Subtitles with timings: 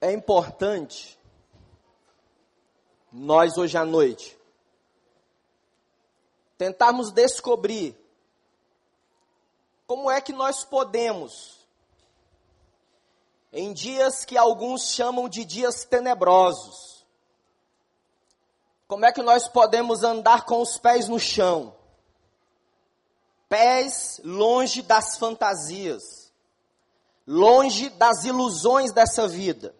[0.00, 1.18] é importante
[3.12, 4.38] nós hoje à noite
[6.56, 7.98] tentarmos descobrir
[9.86, 11.66] como é que nós podemos,
[13.52, 17.04] em dias que alguns chamam de dias tenebrosos,
[18.86, 21.74] como é que nós podemos andar com os pés no chão,
[23.48, 26.32] pés longe das fantasias,
[27.26, 29.74] longe das ilusões dessa vida,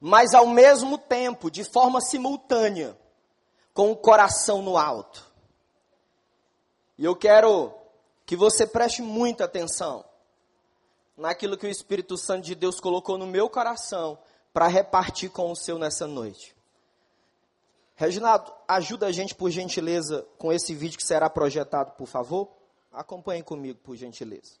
[0.00, 2.96] mas ao mesmo tempo, de forma simultânea,
[3.74, 5.30] com o coração no alto.
[6.96, 7.72] E eu quero
[8.24, 10.04] que você preste muita atenção
[11.16, 14.18] naquilo que o Espírito Santo de Deus colocou no meu coração
[14.52, 16.56] para repartir com o seu nessa noite.
[17.94, 22.48] Reginaldo, ajuda a gente, por gentileza, com esse vídeo que será projetado, por favor.
[22.90, 24.54] Acompanhe comigo, por gentileza.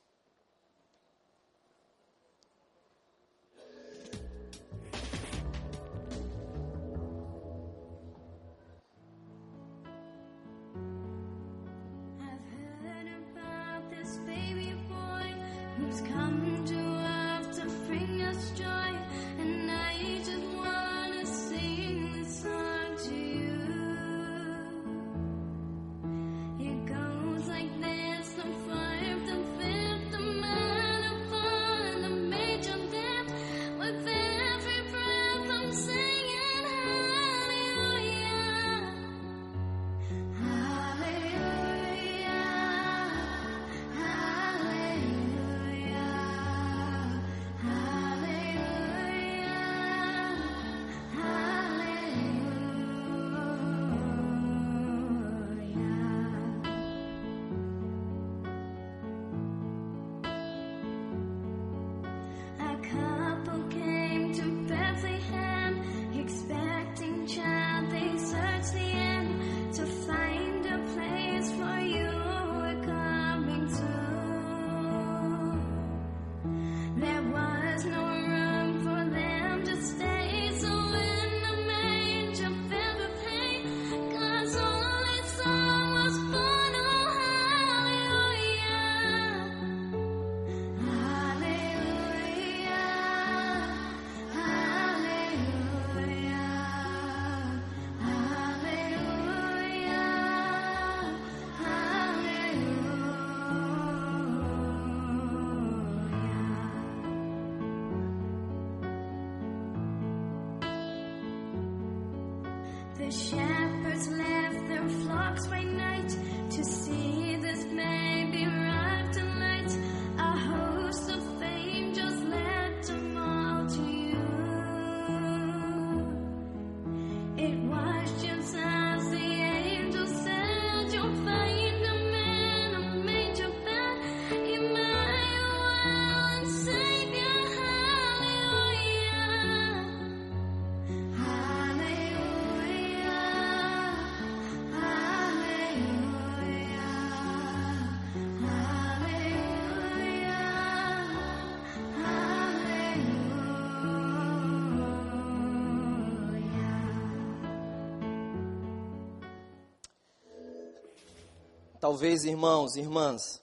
[161.80, 163.42] Talvez, irmãos, irmãs,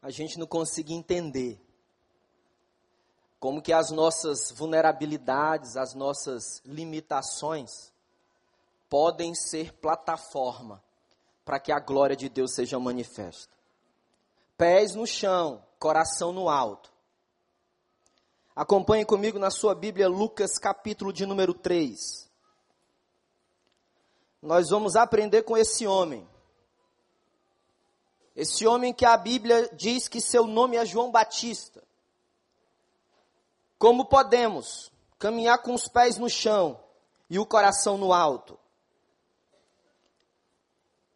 [0.00, 1.60] a gente não consiga entender
[3.38, 7.92] como que as nossas vulnerabilidades, as nossas limitações
[8.88, 10.82] podem ser plataforma
[11.44, 13.52] para que a glória de Deus seja manifesta.
[14.56, 16.90] Pés no chão, coração no alto.
[18.54, 22.26] Acompanhe comigo na sua Bíblia Lucas capítulo de número 3.
[24.40, 26.26] Nós vamos aprender com esse homem
[28.36, 31.82] esse homem que a Bíblia diz que seu nome é João Batista.
[33.78, 36.78] Como podemos caminhar com os pés no chão
[37.30, 38.58] e o coração no alto?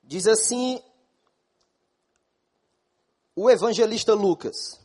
[0.03, 0.83] Diz assim
[3.37, 4.81] o evangelista Lucas.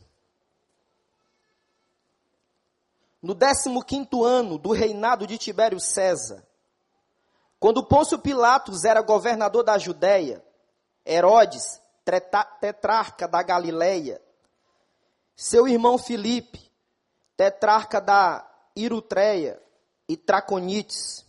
[3.22, 6.46] No 15 ano do reinado de Tibério César,
[7.58, 10.44] quando Pôncio Pilatos era governador da Judéia,
[11.04, 11.80] Herodes
[12.60, 14.20] tetrarca da Galileia,
[15.34, 16.70] seu irmão Filipe,
[17.36, 19.60] tetrarca da Irutreia
[20.08, 21.26] e Traconites,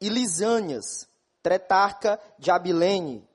[0.00, 1.08] e Lisânias,
[1.42, 3.28] tetrarca de Abilene.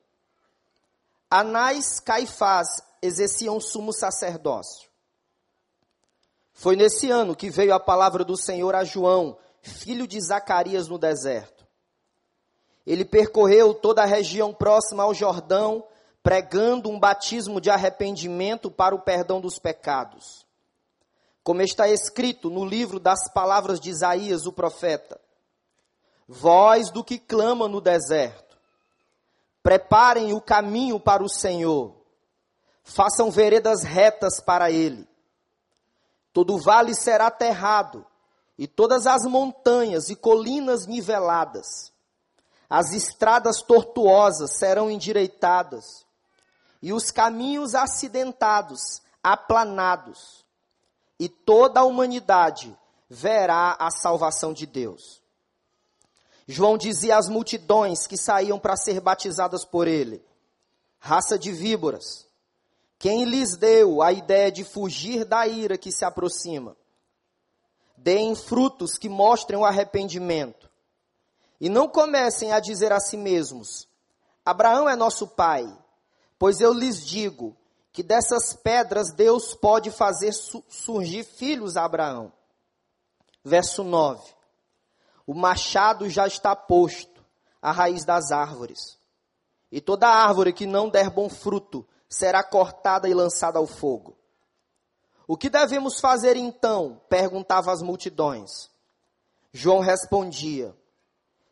[1.29, 4.89] Anás Caifás exerciam sumo sacerdócio.
[6.53, 10.97] Foi nesse ano que veio a palavra do Senhor a João, filho de Zacarias, no
[10.97, 11.65] deserto.
[12.85, 15.83] Ele percorreu toda a região próxima ao Jordão,
[16.23, 20.45] pregando um batismo de arrependimento para o perdão dos pecados.
[21.43, 25.19] Como está escrito no livro das palavras de Isaías, o profeta:
[26.27, 28.57] Voz do que clama no deserto,
[29.63, 31.95] preparem o caminho para o Senhor,
[32.83, 35.07] façam veredas retas para ele.
[36.31, 38.05] Todo vale será aterrado,
[38.57, 41.91] e todas as montanhas e colinas niveladas.
[42.69, 46.05] As estradas tortuosas serão endireitadas,
[46.81, 50.43] e os caminhos acidentados aplanados,
[51.19, 52.75] e toda a humanidade
[53.09, 55.21] verá a salvação de Deus.
[56.47, 60.23] João dizia às multidões que saíam para ser batizadas por ele:
[60.97, 62.27] raça de víboras,
[62.97, 66.75] quem lhes deu a ideia de fugir da ira que se aproxima?
[67.95, 70.69] Deem frutos que mostrem o arrependimento.
[71.59, 73.87] E não comecem a dizer a si mesmos:
[74.43, 75.71] Abraão é nosso pai.
[76.41, 77.55] Pois eu lhes digo
[77.93, 82.33] que dessas pedras Deus pode fazer su surgir filhos a Abraão.
[83.43, 84.27] Verso 9:
[85.27, 87.23] O machado já está posto
[87.61, 88.97] à raiz das árvores,
[89.71, 94.17] e toda árvore que não der bom fruto será cortada e lançada ao fogo.
[95.27, 96.99] O que devemos fazer então?
[97.07, 98.67] perguntava as multidões.
[99.53, 100.75] João respondia: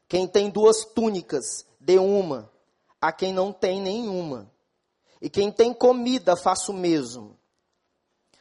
[0.07, 2.51] Quem tem duas túnicas, dê uma,
[2.99, 4.51] a quem não tem nenhuma.
[5.21, 7.37] E quem tem comida, faça o mesmo.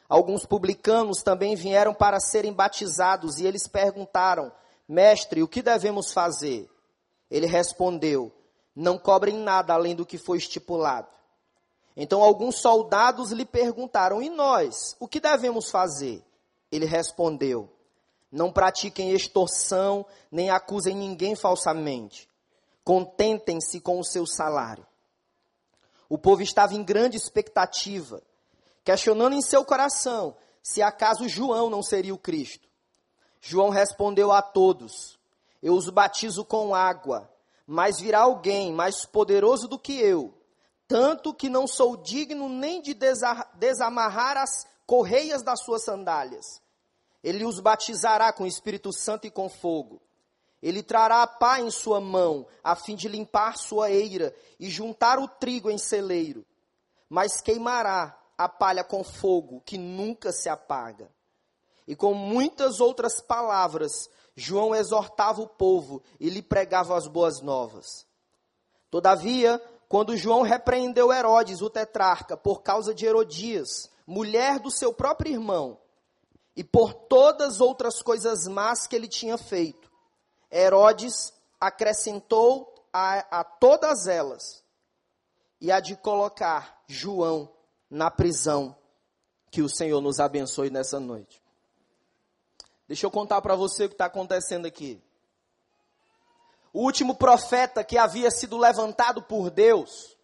[0.09, 4.51] Alguns publicanos também vieram para serem batizados e eles perguntaram:
[4.89, 6.71] Mestre, o que devemos fazer?
[7.31, 8.33] Ele respondeu:
[8.75, 11.09] Não cobrem nada além do que foi estipulado.
[11.95, 14.97] Então alguns soldados lhe perguntaram: E nós?
[14.99, 16.25] O que devemos fazer?
[16.73, 17.69] Ele respondeu:
[18.31, 22.29] Não pratiquem extorsão, nem acusem ninguém falsamente.
[22.83, 24.87] Contentem-se com o seu salário.
[26.09, 28.23] O povo estava em grande expectativa,
[28.85, 32.69] questionando em seu coração se acaso João não seria o Cristo.
[33.41, 35.19] João respondeu a todos:
[35.63, 37.31] Eu os batizo com água,
[37.67, 40.39] mas virá alguém mais poderoso do que eu
[40.89, 42.97] tanto que não sou digno nem de
[43.55, 46.63] desamarrar as correias das suas sandálias.
[47.23, 50.01] Ele os batizará com o Espírito Santo e com fogo.
[50.63, 55.19] Ele trará a pá em sua mão, a fim de limpar sua eira e juntar
[55.19, 56.45] o trigo em celeiro.
[57.09, 61.11] Mas queimará a palha com fogo, que nunca se apaga.
[61.87, 68.07] E com muitas outras palavras, João exortava o povo e lhe pregava as boas novas.
[68.91, 75.33] Todavia, quando João repreendeu Herodes, o tetrarca, por causa de Herodias, mulher do seu próprio
[75.33, 75.79] irmão,
[76.57, 79.78] e por todas outras coisas más que ele tinha feito,
[80.51, 84.65] Herodes acrescentou a, a todas elas
[85.61, 87.53] e a de colocar João
[87.91, 88.77] na prisão.
[89.51, 91.43] Que o Senhor nos abençoe nessa noite.
[92.87, 95.03] Deixa eu contar para você o que está acontecendo aqui
[96.73, 100.17] o último profeta que havia sido levantado por Deus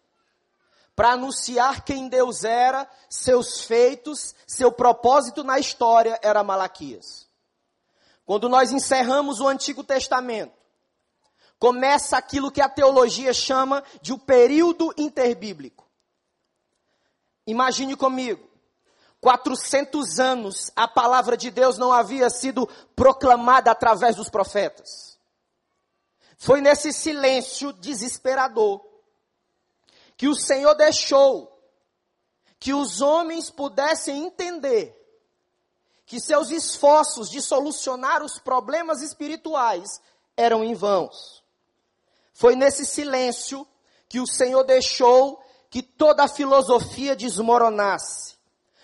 [0.95, 7.24] para anunciar quem Deus era, seus feitos, seu propósito na história era Malaquias.
[8.25, 10.53] Quando nós encerramos o Antigo Testamento,
[11.59, 15.85] começa aquilo que a teologia chama de o período interbíblico.
[17.45, 18.49] Imagine comigo,
[19.21, 25.19] 400 anos a palavra de Deus não havia sido proclamada através dos profetas.
[26.37, 28.83] Foi nesse silêncio desesperador
[30.17, 31.51] que o Senhor deixou
[32.59, 35.04] que os homens pudessem entender
[36.05, 40.01] que seus esforços de solucionar os problemas espirituais
[40.37, 41.43] eram em vãos.
[42.33, 43.67] Foi nesse silêncio
[44.07, 48.35] que o Senhor deixou que toda a filosofia desmoronasse.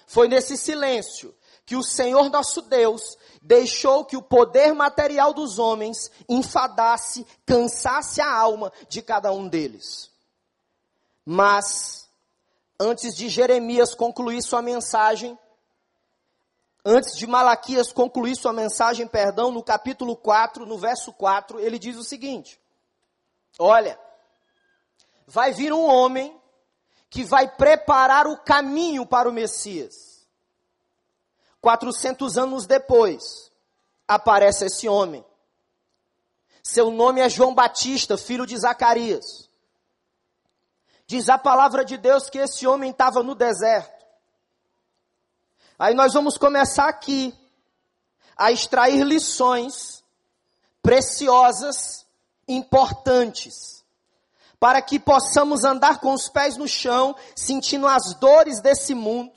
[0.07, 1.35] Foi nesse silêncio
[1.65, 8.29] que o Senhor nosso Deus deixou que o poder material dos homens enfadasse, cansasse a
[8.29, 10.11] alma de cada um deles.
[11.25, 12.09] Mas,
[12.79, 15.37] antes de Jeremias concluir sua mensagem,
[16.85, 21.97] antes de Malaquias concluir sua mensagem, perdão, no capítulo 4, no verso 4, ele diz
[21.97, 22.59] o seguinte:
[23.59, 23.99] Olha,
[25.27, 26.39] vai vir um homem
[27.09, 30.25] que vai preparar o caminho para o Messias.
[31.59, 33.51] 400 anos depois,
[34.07, 35.23] aparece esse homem.
[36.63, 39.49] Seu nome é João Batista, filho de Zacarias.
[41.05, 44.00] Diz a palavra de Deus que esse homem estava no deserto.
[45.77, 47.33] Aí nós vamos começar aqui,
[48.37, 50.03] a extrair lições
[50.81, 52.05] preciosas,
[52.47, 53.83] importantes,
[54.59, 59.31] para que possamos andar com os pés no chão, sentindo as dores desse mundo,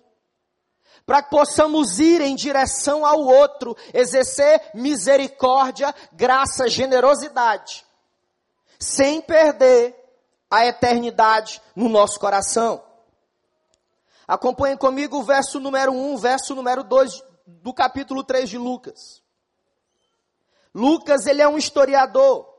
[1.06, 7.84] para que possamos ir em direção ao outro, exercer misericórdia, graça, generosidade,
[8.78, 9.94] sem perder
[10.50, 12.83] a eternidade no nosso coração.
[14.26, 19.22] Acompanhe comigo o verso número 1, verso número 2 do capítulo 3 de Lucas.
[20.74, 22.52] Lucas, ele é um historiador.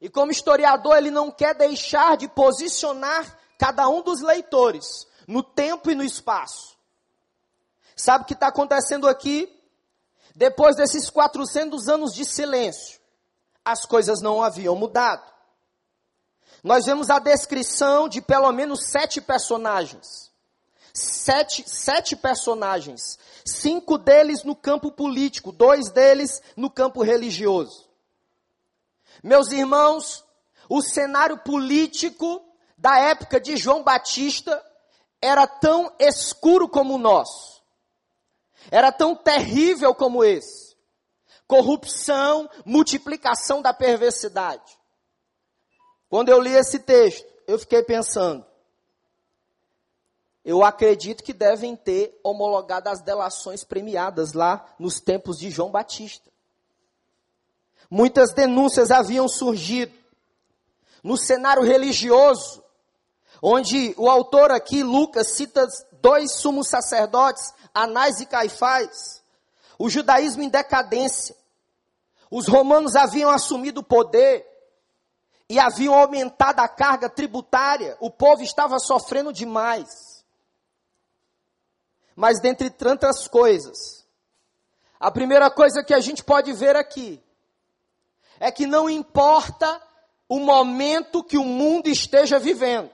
[0.00, 5.90] E como historiador, ele não quer deixar de posicionar cada um dos leitores no tempo
[5.90, 6.76] e no espaço.
[7.94, 9.52] Sabe o que está acontecendo aqui?
[10.34, 13.00] Depois desses 400 anos de silêncio,
[13.64, 15.37] as coisas não haviam mudado.
[16.62, 20.30] Nós vemos a descrição de pelo menos sete personagens.
[20.92, 23.18] Sete, sete personagens.
[23.44, 27.88] Cinco deles no campo político, dois deles no campo religioso.
[29.22, 30.24] Meus irmãos,
[30.68, 32.42] o cenário político
[32.76, 34.62] da época de João Batista
[35.20, 37.58] era tão escuro como o nosso
[38.70, 40.76] era tão terrível como esse.
[41.46, 44.77] Corrupção, multiplicação da perversidade.
[46.08, 48.44] Quando eu li esse texto, eu fiquei pensando,
[50.44, 56.30] eu acredito que devem ter homologado as delações premiadas lá nos tempos de João Batista.
[57.90, 59.92] Muitas denúncias haviam surgido
[61.02, 62.62] no cenário religioso,
[63.42, 65.66] onde o autor aqui, Lucas, cita
[66.00, 69.22] dois sumos sacerdotes Anás e Caifás,
[69.78, 71.36] o judaísmo em decadência.
[72.30, 74.46] Os romanos haviam assumido o poder
[75.48, 77.96] e haviam aumentado a carga tributária.
[78.00, 80.24] O povo estava sofrendo demais.
[82.14, 84.06] Mas dentre tantas coisas,
[84.98, 87.22] a primeira coisa que a gente pode ver aqui
[88.40, 89.80] é que não importa
[90.28, 92.90] o momento que o mundo esteja vivendo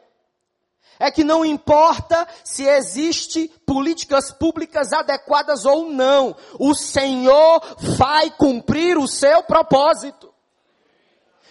[0.98, 7.60] é que não importa se existe políticas públicas adequadas ou não, o Senhor
[7.96, 10.32] vai cumprir o seu propósito.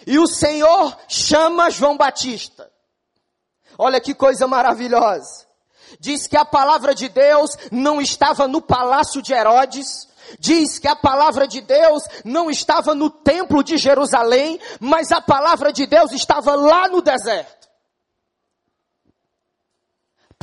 [0.06, 2.70] E o Senhor chama João Batista.
[3.78, 5.46] Olha que coisa maravilhosa.
[5.98, 10.08] Diz que a palavra de Deus não estava no palácio de Herodes,
[10.38, 15.72] diz que a palavra de Deus não estava no templo de Jerusalém, mas a palavra
[15.72, 17.64] de Deus estava lá no deserto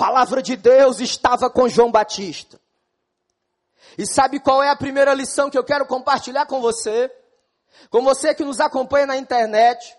[0.01, 2.59] palavra de Deus estava com João Batista.
[3.95, 7.11] E sabe qual é a primeira lição que eu quero compartilhar com você?
[7.89, 9.97] Com você que nos acompanha na internet.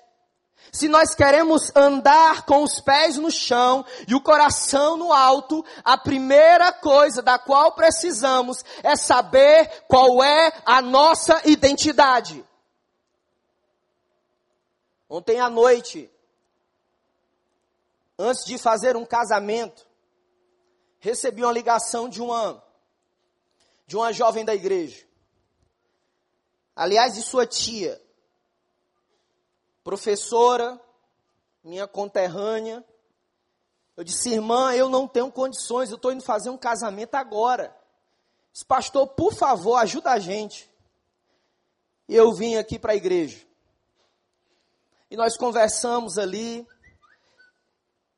[0.70, 5.98] Se nós queremos andar com os pés no chão e o coração no alto, a
[5.98, 12.44] primeira coisa da qual precisamos é saber qual é a nossa identidade.
[15.08, 16.10] Ontem à noite,
[18.18, 19.86] antes de fazer um casamento,
[21.00, 22.62] recebi uma ligação de uma
[23.86, 25.04] de uma jovem da igreja.
[26.74, 28.00] Aliás, de sua tia,
[29.84, 30.80] professora,
[31.62, 32.84] minha conterrânea.
[33.96, 37.76] Eu disse, irmã, eu não tenho condições, eu estou indo fazer um casamento agora.
[38.52, 40.70] Disse, pastor, por favor, ajuda a gente.
[42.08, 43.40] E eu vim aqui para a igreja.
[45.10, 46.66] E nós conversamos ali.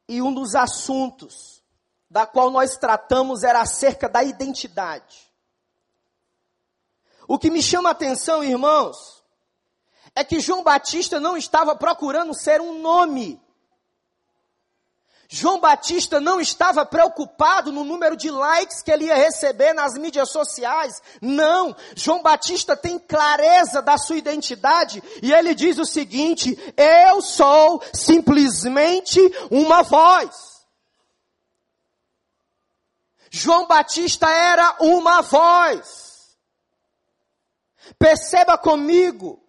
[0.08, 1.62] E um dos assuntos
[2.08, 5.32] da qual nós tratamos era acerca da identidade.
[7.26, 8.96] O que me chama a atenção, irmãos,
[10.14, 13.42] é que João Batista não estava procurando ser um nome.
[15.28, 20.30] João Batista não estava preocupado no número de likes que ele ia receber nas mídias
[20.30, 21.02] sociais.
[21.20, 21.74] Não.
[21.96, 29.18] João Batista tem clareza da sua identidade e ele diz o seguinte: eu sou simplesmente
[29.50, 30.30] uma voz.
[33.30, 36.03] João Batista era uma voz.
[37.98, 39.42] Perceba comigo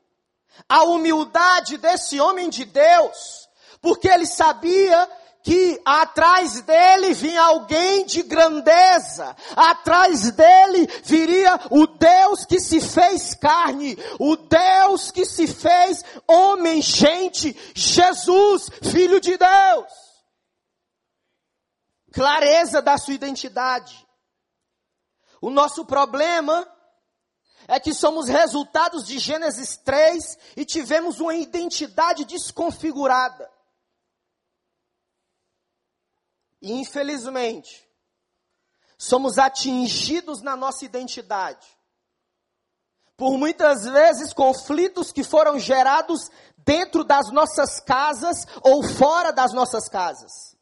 [0.68, 3.50] a humildade desse homem de Deus,
[3.82, 5.10] porque ele sabia
[5.44, 13.36] que atrás dele vinha alguém de grandeza, atrás dele viria o Deus que se fez
[13.36, 20.06] carne, o Deus que se fez homem, gente, Jesus, Filho de Deus
[22.16, 24.08] clareza da sua identidade.
[25.42, 26.66] O nosso problema
[27.68, 33.50] é que somos resultados de Gênesis 3 e tivemos uma identidade desconfigurada.
[36.62, 37.88] E infelizmente,
[38.98, 41.68] somos atingidos na nossa identidade
[43.18, 49.88] por muitas vezes conflitos que foram gerados dentro das nossas casas ou fora das nossas
[49.88, 50.56] casas.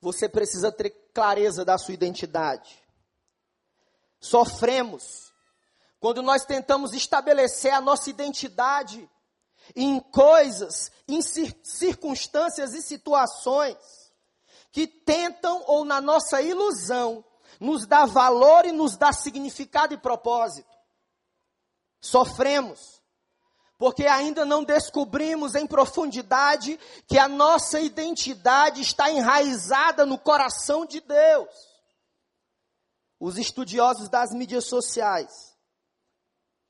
[0.00, 2.79] Você precisa ter clareza da sua identidade.
[4.20, 5.32] Sofremos
[5.98, 9.08] quando nós tentamos estabelecer a nossa identidade
[9.74, 13.76] em coisas, em circunstâncias e situações
[14.72, 17.24] que tentam ou na nossa ilusão
[17.58, 20.68] nos dá valor e nos dá significado e propósito.
[22.00, 23.00] Sofremos
[23.80, 31.00] porque ainda não descobrimos em profundidade que a nossa identidade está enraizada no coração de
[31.00, 31.48] Deus.
[33.20, 35.54] Os estudiosos das mídias sociais.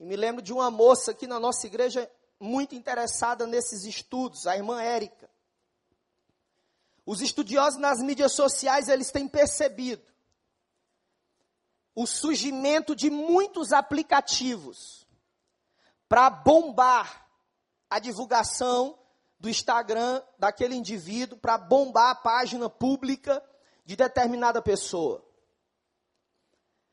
[0.00, 4.56] E me lembro de uma moça aqui na nossa igreja muito interessada nesses estudos, a
[4.56, 5.30] irmã Érica.
[7.06, 10.10] Os estudiosos nas mídias sociais, eles têm percebido
[11.94, 15.06] o surgimento de muitos aplicativos
[16.08, 17.28] para bombar
[17.88, 18.98] a divulgação
[19.38, 23.42] do Instagram daquele indivíduo, para bombar a página pública
[23.84, 25.24] de determinada pessoa.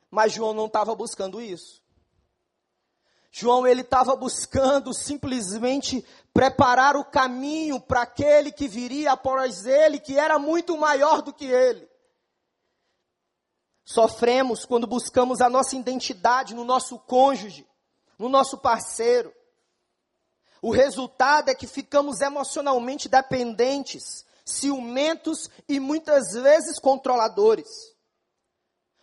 [0.10, 1.82] Mas João não estava buscando isso.
[3.32, 10.18] João ele estava buscando simplesmente preparar o caminho para aquele que viria após ele, que
[10.18, 11.88] era muito maior do que ele.
[13.84, 17.68] Sofremos quando buscamos a nossa identidade no nosso cônjuge,
[18.18, 19.34] no nosso parceiro.
[20.62, 27.96] O resultado é que ficamos emocionalmente dependentes, ciumentos e muitas vezes controladores.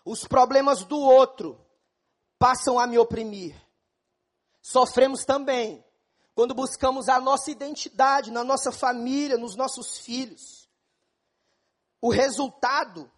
[0.04, 1.58] Os problemas do outro
[2.38, 3.56] passam a me oprimir.
[4.60, 5.84] Sofremos também
[6.34, 10.68] quando buscamos a nossa identidade na nossa família, nos nossos filhos.
[12.00, 13.10] O resultado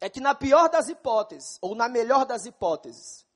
[0.00, 3.26] é que, na pior das hipóteses, ou na melhor das hipóteses,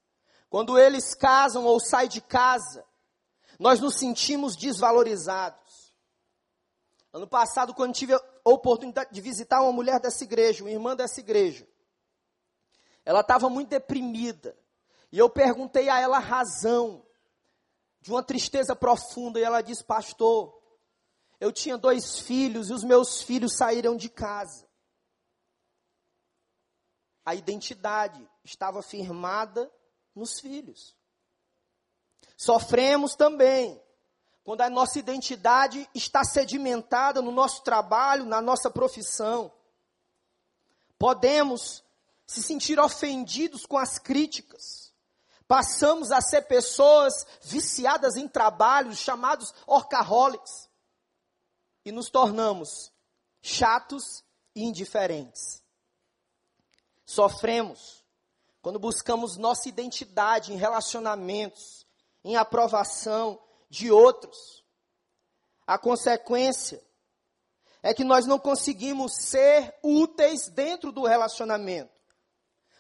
[0.51, 2.85] quando eles casam ou saem de casa,
[3.59, 5.93] nós nos sentimos desvalorizados.
[7.13, 11.21] Ano passado, quando tive a oportunidade de visitar uma mulher dessa igreja, uma irmã dessa
[11.21, 11.67] igreja,
[13.05, 14.57] ela estava muito deprimida.
[15.11, 17.05] E eu perguntei a ela a razão
[18.01, 19.39] de uma tristeza profunda.
[19.39, 20.61] E ela disse: Pastor,
[21.41, 24.67] eu tinha dois filhos e os meus filhos saíram de casa.
[27.25, 29.71] A identidade estava firmada
[30.15, 30.97] nos filhos.
[32.37, 33.81] Sofremos também
[34.43, 39.53] quando a nossa identidade está sedimentada no nosso trabalho, na nossa profissão.
[40.99, 41.85] Podemos
[42.33, 44.93] se sentir ofendidos com as críticas.
[45.47, 50.71] Passamos a ser pessoas viciadas em trabalhos chamados orcaholics.
[51.85, 52.91] E nos tornamos
[53.43, 55.63] chatos e indiferentes.
[57.05, 58.03] Sofremos
[58.63, 61.85] quando buscamos nossa identidade em relacionamentos,
[62.25, 64.65] em aprovação de outros,
[65.67, 66.83] a consequência
[67.83, 71.92] é que nós não conseguimos ser úteis dentro do relacionamento.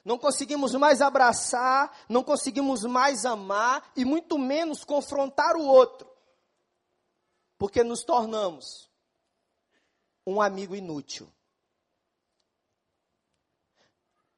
[0.05, 6.11] Não conseguimos mais abraçar, não conseguimos mais amar e muito menos confrontar o outro.
[7.57, 8.91] Porque nos tornamos
[10.27, 11.33] um amigo inútil.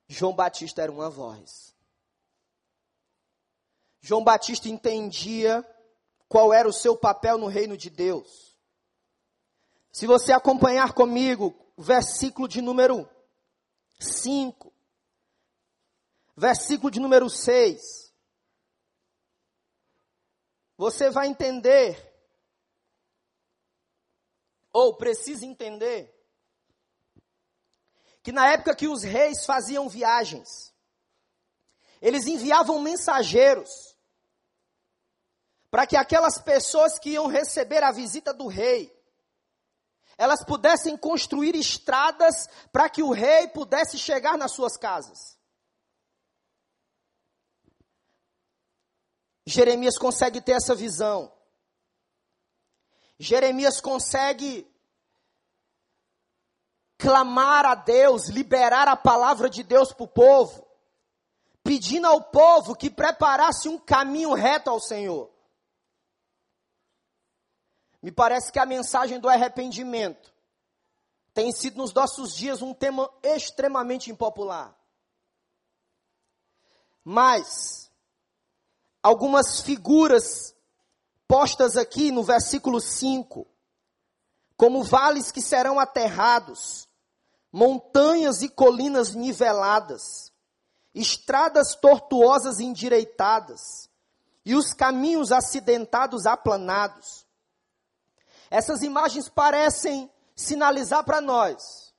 [0.07, 1.75] João Batista era uma voz.
[4.03, 5.67] João Batista entendia
[6.29, 8.55] qual era o seu papel no reino de Deus.
[9.91, 13.09] Se você acompanhar comigo, versículo de número
[13.99, 14.74] 5,
[16.37, 18.13] versículo de número 6,
[20.77, 22.13] você vai entender,
[24.73, 26.13] ou precisa entender,
[28.23, 30.75] que na época que os reis faziam viagens,
[32.01, 33.95] eles enviavam mensageiros
[35.71, 38.95] para que aquelas pessoas que iam receber a visita do rei,
[40.17, 45.37] elas pudessem construir estradas para que o rei pudesse chegar nas suas casas.
[49.47, 51.33] Jeremias consegue ter essa visão.
[53.19, 54.67] Jeremias consegue
[56.99, 60.67] clamar a Deus, liberar a palavra de Deus para o povo,
[61.63, 65.31] pedindo ao povo que preparasse um caminho reto ao Senhor.
[68.03, 70.33] Me parece que a mensagem do arrependimento
[71.33, 74.75] tem sido nos nossos dias um tema extremamente impopular.
[77.03, 77.84] Mas,
[79.05, 80.57] algumas figuras
[81.29, 83.47] postas aqui no versículo 5,
[84.57, 86.89] como vales que serão aterrados,
[87.53, 90.33] montanhas e colinas niveladas,
[90.95, 93.91] estradas tortuosas endireitadas,
[94.43, 97.27] e os caminhos acidentados aplanados.
[98.51, 101.93] Essas imagens parecem sinalizar para nós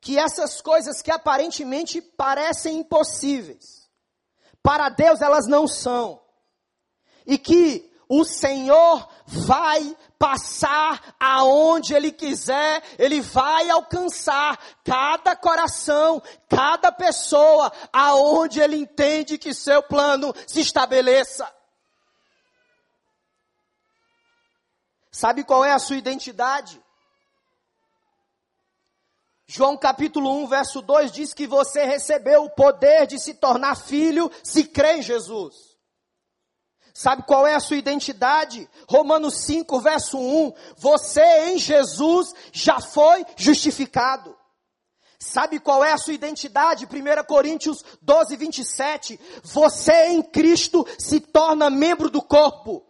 [0.00, 3.87] que essas coisas que aparentemente parecem impossíveis,
[4.68, 6.20] para Deus elas não são.
[7.24, 16.92] E que o Senhor vai passar aonde Ele quiser, Ele vai alcançar cada coração, cada
[16.92, 21.50] pessoa, aonde Ele entende que seu plano se estabeleça.
[25.10, 26.78] Sabe qual é a sua identidade?
[29.50, 34.30] João capítulo 1, verso 2 diz que você recebeu o poder de se tornar filho
[34.44, 35.54] se crê em Jesus.
[36.92, 38.68] Sabe qual é a sua identidade?
[38.86, 40.52] Romanos 5, verso 1.
[40.76, 44.36] Você em Jesus já foi justificado.
[45.18, 46.84] Sabe qual é a sua identidade?
[46.84, 49.20] 1 Coríntios 12, 27.
[49.44, 52.84] Você em Cristo se torna membro do corpo.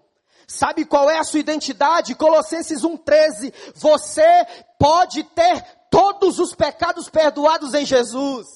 [0.47, 2.15] Sabe qual é a sua identidade?
[2.15, 3.53] Colossenses 1,13.
[3.75, 4.47] Você
[4.79, 8.47] pode ter todos os pecados perdoados em Jesus.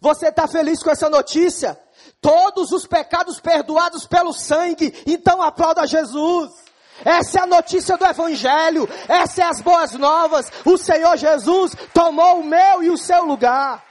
[0.00, 1.78] Você está feliz com essa notícia?
[2.20, 6.52] todos os pecados perdoados pelo sangue, então aplauda Jesus.
[7.04, 10.50] Essa é a notícia do Evangelho, essa é as boas novas.
[10.64, 13.84] O Senhor Jesus tomou o meu e o seu lugar.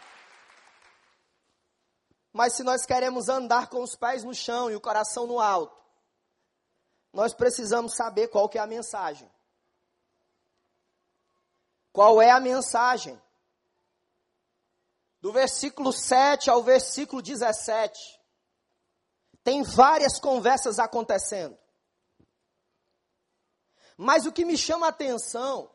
[2.32, 5.76] Mas se nós queremos andar com os pés no chão e o coração no alto,
[7.12, 9.30] nós precisamos saber qual que é a mensagem.
[11.92, 13.22] Qual é a mensagem?
[15.20, 18.22] Do versículo 7 ao versículo 17
[19.44, 21.58] tem várias conversas acontecendo.
[23.98, 25.72] Mas o que me chama a atenção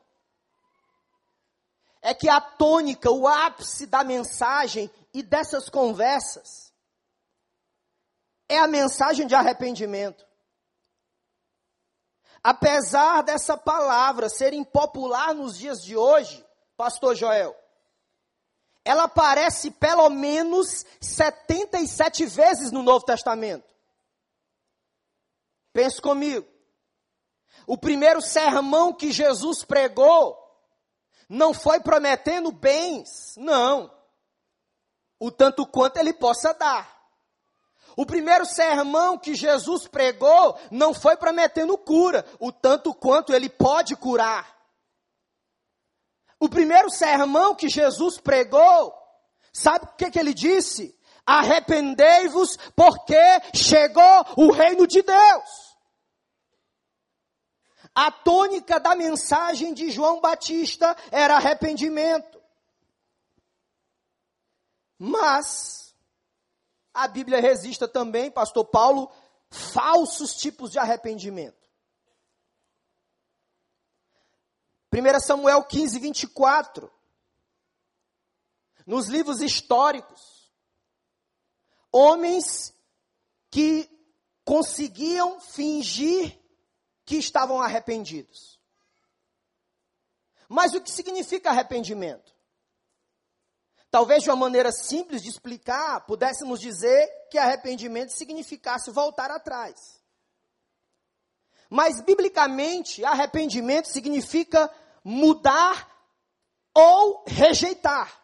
[2.03, 6.73] é que a tônica, o ápice da mensagem e dessas conversas
[8.49, 10.26] é a mensagem de arrependimento.
[12.43, 16.45] Apesar dessa palavra ser impopular nos dias de hoje,
[16.77, 17.57] Pastor Joel,
[18.85, 23.75] ela aparece pelo menos 77 vezes no Novo Testamento.
[25.73, 26.47] Pense comigo.
[27.67, 30.39] O primeiro sermão que Jesus pregou
[31.29, 33.93] não foi prometendo bens, não.
[35.19, 36.96] O tanto quanto ele possa dar.
[37.97, 43.97] O primeiro sermão que Jesus pregou não foi prometendo cura, o tanto quanto ele pode
[43.97, 44.55] curar.
[46.39, 48.95] O primeiro sermão que Jesus pregou,
[49.51, 50.95] sabe o que, que ele disse?
[51.25, 53.19] Arrependei-vos, porque
[53.55, 55.67] chegou o reino de Deus.
[57.95, 62.39] A tônica da mensagem de João Batista era arrependimento.
[64.99, 65.86] Mas,
[66.97, 69.13] a Bíblia resista também, pastor Paulo,
[69.51, 71.69] falsos tipos de arrependimento.
[74.93, 76.91] 1 Samuel 15, 24.
[78.87, 80.51] Nos livros históricos,
[81.93, 82.75] homens
[83.51, 83.91] que
[84.43, 86.39] conseguiam fingir
[87.05, 88.59] que estavam arrependidos.
[90.49, 92.36] Mas o que significa arrependimento?
[93.97, 99.75] Talvez de uma maneira simples de explicar, pudéssemos dizer que arrependimento significasse voltar atrás.
[101.71, 104.71] Mas, biblicamente, arrependimento significa
[105.03, 105.91] mudar
[106.75, 108.21] ou rejeitar.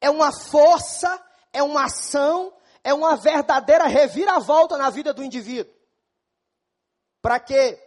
[0.00, 5.74] É uma força, é uma ação, é uma verdadeira reviravolta na vida do indivíduo.
[7.20, 7.78] Para quê?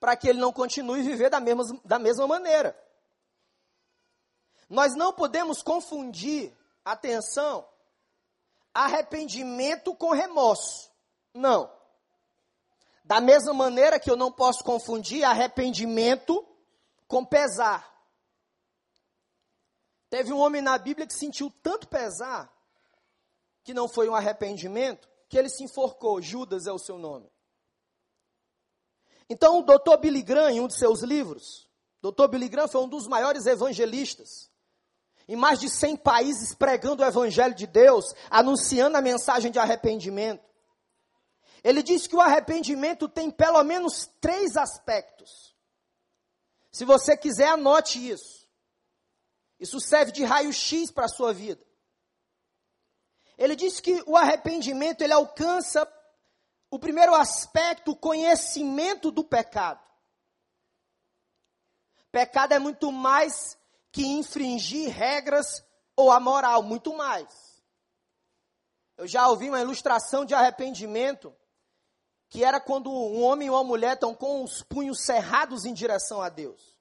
[0.00, 2.76] Para que ele não continue viver da mesma, da mesma maneira.
[4.72, 6.50] Nós não podemos confundir,
[6.82, 7.68] atenção,
[8.72, 10.90] arrependimento com remorso.
[11.34, 11.70] Não.
[13.04, 16.42] Da mesma maneira que eu não posso confundir arrependimento
[17.06, 17.86] com pesar.
[20.08, 22.50] Teve um homem na Bíblia que sentiu tanto pesar,
[23.62, 26.22] que não foi um arrependimento, que ele se enforcou.
[26.22, 27.30] Judas é o seu nome.
[29.28, 29.98] Então, o Dr.
[30.00, 31.68] Billy Graham, em um de seus livros,
[32.00, 32.26] Dr.
[32.28, 34.50] Billy Graham foi um dos maiores evangelistas.
[35.28, 40.44] Em mais de 100 países pregando o evangelho de Deus, anunciando a mensagem de arrependimento.
[41.62, 45.54] Ele diz que o arrependimento tem pelo menos três aspectos.
[46.72, 48.48] Se você quiser, anote isso.
[49.60, 51.64] Isso serve de raio-x para a sua vida.
[53.38, 55.86] Ele diz que o arrependimento ele alcança
[56.70, 59.80] o primeiro aspecto, o conhecimento do pecado.
[62.10, 63.56] Pecado é muito mais
[63.92, 65.62] que infringir regras
[65.94, 67.28] ou amoral, muito mais.
[68.96, 71.34] Eu já ouvi uma ilustração de arrependimento
[72.28, 76.22] que era quando um homem e uma mulher estão com os punhos cerrados em direção
[76.22, 76.74] a Deus.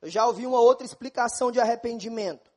[0.00, 2.50] Eu já ouvi uma outra explicação de arrependimento,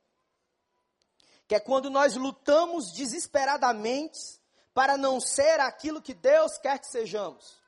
[1.46, 4.18] que é quando nós lutamos desesperadamente
[4.72, 7.62] para não ser aquilo que Deus quer que sejamos.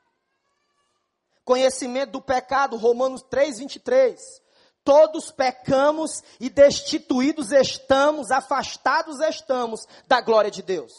[1.45, 4.43] Conhecimento do pecado, Romanos 3, 23.
[4.87, 10.93] Todos pecamos e destituídos estamos, afastados estamos da glória de Deus.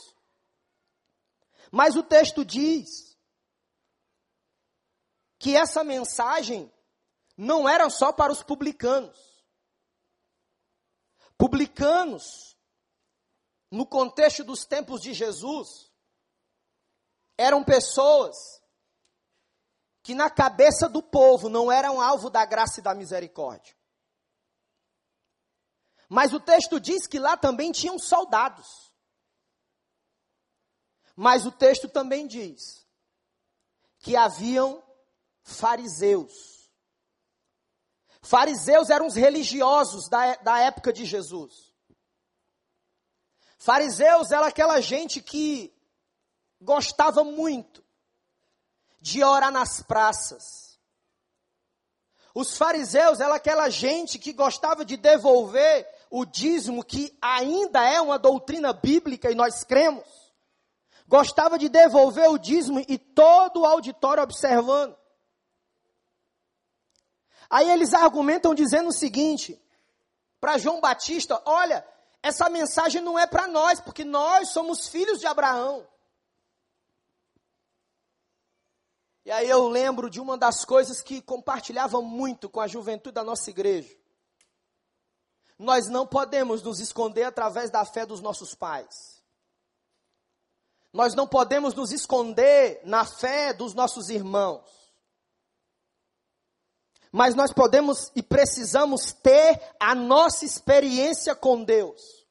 [1.71, 3.17] Mas o texto diz
[5.39, 6.69] que essa mensagem
[7.38, 9.17] não era só para os publicanos.
[11.38, 12.58] Publicanos,
[13.71, 15.89] no contexto dos tempos de Jesus,
[17.38, 18.36] eram pessoas
[20.04, 23.76] que na cabeça do povo não eram alvo da graça e da misericórdia.
[26.10, 28.91] Mas o texto diz que lá também tinham soldados.
[31.15, 32.86] Mas o texto também diz
[34.00, 34.84] que haviam
[35.41, 36.70] fariseus.
[38.22, 41.74] Fariseus eram os religiosos da, da época de Jesus.
[43.58, 45.74] Fariseus era aquela gente que
[46.62, 47.84] gostava muito
[49.00, 50.80] de orar nas praças.
[52.34, 58.17] Os fariseus eram aquela gente que gostava de devolver o dízimo, que ainda é uma
[58.17, 60.28] doutrina bíblica e nós cremos
[61.08, 64.96] gostava de devolver o dízimo e todo o auditório observando.
[67.50, 69.60] Aí eles argumentam dizendo o seguinte,
[70.39, 71.88] para João Batista: olha,
[72.22, 75.88] essa mensagem não é para nós, porque nós somos filhos de Abraão.
[79.24, 83.24] E aí eu lembro de uma das coisas que compartilhava muito com a juventude da
[83.24, 83.96] nossa igreja.
[85.58, 89.17] Nós não podemos nos esconder através da fé dos nossos pais.
[90.93, 94.67] Nós não podemos nos esconder na fé dos nossos irmãos.
[97.12, 102.28] Mas nós podemos e precisamos ter a nossa experiência com Deus.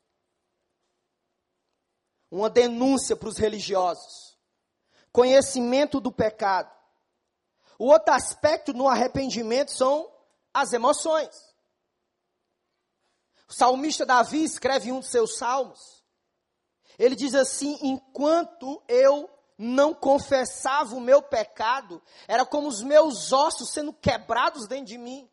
[2.31, 4.37] Uma denúncia para os religiosos.
[5.13, 6.71] Conhecimento do pecado.
[7.79, 10.11] O outro aspecto no arrependimento são
[10.53, 11.46] as emoções.
[13.49, 15.97] O salmista Davi escreve um dos seus salmos
[16.99, 23.71] ele diz assim: enquanto eu não confessava o meu pecado, era como os meus ossos
[23.71, 25.31] sendo quebrados dentro de mim.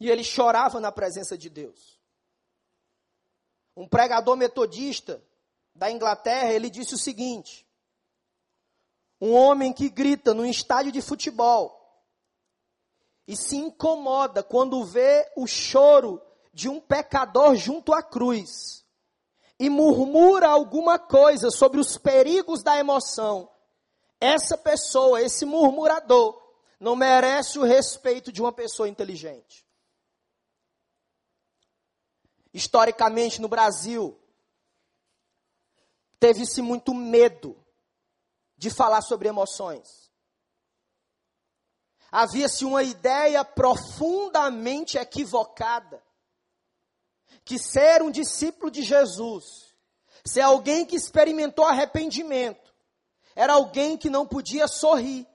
[0.00, 1.98] E ele chorava na presença de Deus.
[3.76, 5.22] Um pregador metodista
[5.74, 7.66] da Inglaterra, ele disse o seguinte:
[9.20, 11.77] um homem que grita num estádio de futebol
[13.28, 16.18] e se incomoda quando vê o choro
[16.50, 18.86] de um pecador junto à cruz
[19.60, 23.50] e murmura alguma coisa sobre os perigos da emoção,
[24.18, 26.42] essa pessoa, esse murmurador,
[26.80, 29.66] não merece o respeito de uma pessoa inteligente.
[32.54, 34.18] Historicamente no Brasil,
[36.18, 37.62] teve-se muito medo
[38.56, 40.07] de falar sobre emoções.
[42.10, 46.02] Havia-se uma ideia profundamente equivocada
[47.44, 49.74] que ser um discípulo de Jesus,
[50.24, 52.74] ser alguém que experimentou arrependimento,
[53.34, 55.26] era alguém que não podia sorrir,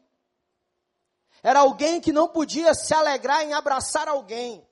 [1.41, 4.67] era alguém que não podia se alegrar em abraçar alguém.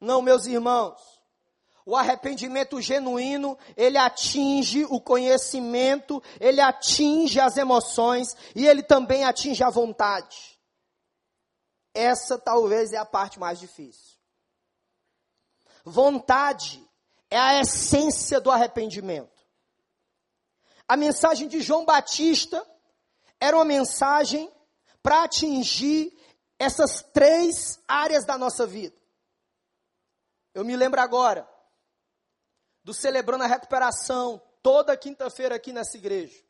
[0.00, 1.15] Não, meus irmãos,
[1.86, 9.62] o arrependimento genuíno, ele atinge o conhecimento, ele atinge as emoções e ele também atinge
[9.62, 10.58] a vontade.
[11.94, 14.18] Essa talvez é a parte mais difícil.
[15.84, 16.84] Vontade
[17.30, 19.46] é a essência do arrependimento.
[20.88, 22.66] A mensagem de João Batista
[23.40, 24.52] era uma mensagem
[25.00, 26.12] para atingir
[26.58, 28.96] essas três áreas da nossa vida.
[30.52, 31.55] Eu me lembro agora
[32.86, 36.40] do celebrando a recuperação toda quinta-feira aqui nessa igreja,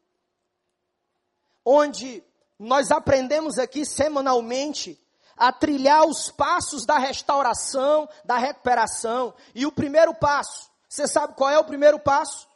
[1.64, 2.22] onde
[2.58, 5.02] nós aprendemos aqui semanalmente
[5.34, 9.34] a trilhar os passos da restauração, da recuperação.
[9.54, 12.46] E o primeiro passo, você sabe qual é o primeiro passo?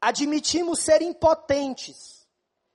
[0.00, 2.26] Admitimos ser impotentes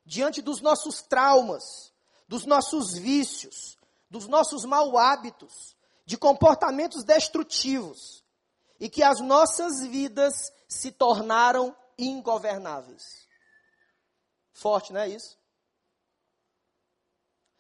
[0.05, 1.91] diante dos nossos traumas,
[2.25, 3.77] dos nossos vícios,
[4.09, 5.75] dos nossos mau hábitos,
[6.07, 8.23] de comportamentos destrutivos,
[8.79, 13.27] e que as nossas vidas se tornaram ingovernáveis.
[14.53, 15.37] Forte, não é isso?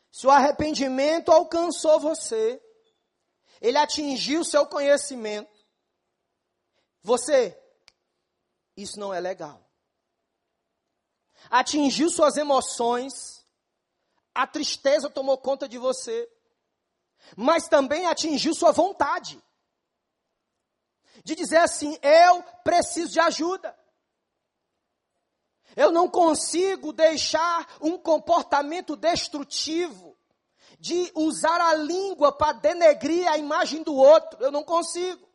[0.09, 2.63] Se o arrependimento alcançou você,
[3.59, 5.51] ele atingiu seu conhecimento,
[7.01, 7.61] você,
[8.77, 9.61] isso não é legal.
[11.49, 13.45] Atingiu suas emoções,
[14.33, 16.31] a tristeza tomou conta de você,
[17.35, 19.41] mas também atingiu sua vontade.
[21.23, 23.77] De dizer assim: eu preciso de ajuda.
[25.75, 30.17] Eu não consigo deixar um comportamento destrutivo
[30.79, 34.43] de usar a língua para denegrir a imagem do outro.
[34.43, 35.27] Eu não consigo.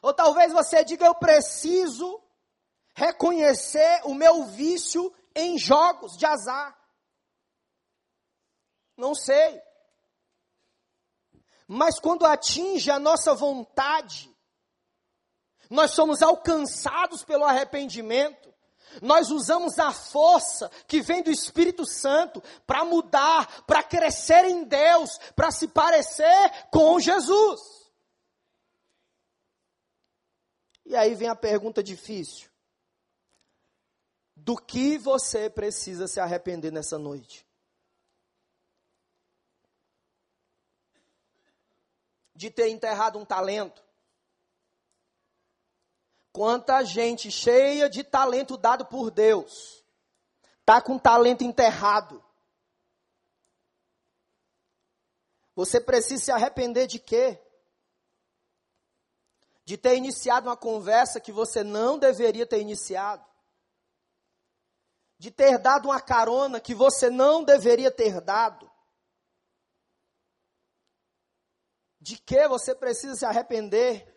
[0.00, 2.20] Ou talvez você diga: eu preciso
[2.94, 6.76] reconhecer o meu vício em jogos de azar.
[8.96, 9.62] Não sei.
[11.74, 14.30] Mas quando atinge a nossa vontade,
[15.70, 18.52] nós somos alcançados pelo arrependimento.
[19.00, 25.16] Nós usamos a força que vem do Espírito Santo para mudar, para crescer em Deus,
[25.34, 27.58] para se parecer com Jesus.
[30.84, 32.50] E aí vem a pergunta difícil:
[34.36, 37.46] do que você precisa se arrepender nessa noite?
[42.42, 43.80] De ter enterrado um talento?
[46.32, 49.84] Quanta gente cheia de talento dado por Deus,
[50.58, 52.20] está com talento enterrado.
[55.54, 57.40] Você precisa se arrepender de quê?
[59.64, 63.24] De ter iniciado uma conversa que você não deveria ter iniciado.
[65.16, 68.71] De ter dado uma carona que você não deveria ter dado.
[72.02, 74.12] De que você precisa se arrepender?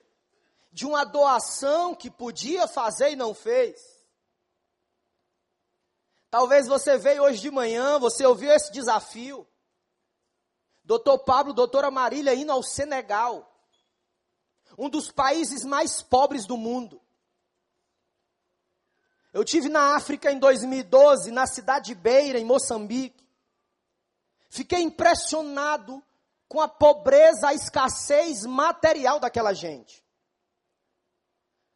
[0.75, 3.81] de uma doação que podia fazer e não fez.
[6.29, 9.47] Talvez você veio hoje de manhã, você ouviu esse desafio.
[10.83, 13.49] Doutor Pablo, doutora Marília indo ao Senegal,
[14.77, 17.01] um dos países mais pobres do mundo.
[19.31, 23.25] Eu tive na África em 2012, na cidade de Beira, em Moçambique.
[24.49, 26.03] Fiquei impressionado
[26.47, 30.03] com a pobreza, a escassez material daquela gente.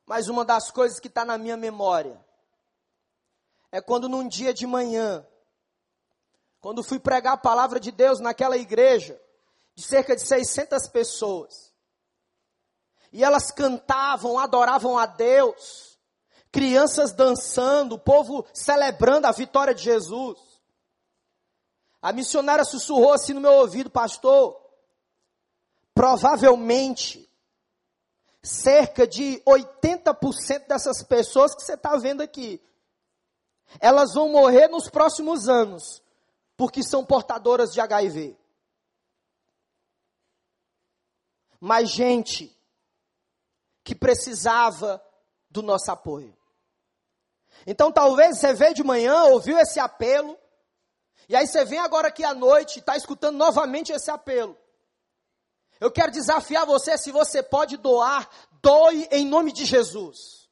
[0.06, 2.20] Mas uma das coisas que está na minha memória
[3.72, 5.26] é quando num dia de manhã,
[6.60, 9.20] quando fui pregar a palavra de Deus naquela igreja,
[9.76, 11.74] de cerca de 600 pessoas,
[13.12, 16.00] e elas cantavam, adoravam a Deus,
[16.52, 20.40] crianças dançando, o povo celebrando a vitória de Jesus.
[22.02, 24.59] A missionária sussurrou assim no meu ouvido, pastor,
[26.00, 27.30] provavelmente
[28.42, 32.62] cerca de 80% dessas pessoas que você está vendo aqui,
[33.82, 36.02] elas vão morrer nos próximos anos,
[36.56, 38.38] porque são portadoras de HIV.
[41.60, 42.58] Mas gente
[43.84, 45.04] que precisava
[45.50, 46.34] do nosso apoio.
[47.68, 50.40] Então talvez você veio de manhã, ouviu esse apelo,
[51.28, 54.58] e aí você vem agora aqui à noite e está escutando novamente esse apelo.
[55.80, 58.30] Eu quero desafiar você, se você pode doar,
[58.62, 60.50] doe em nome de Jesus.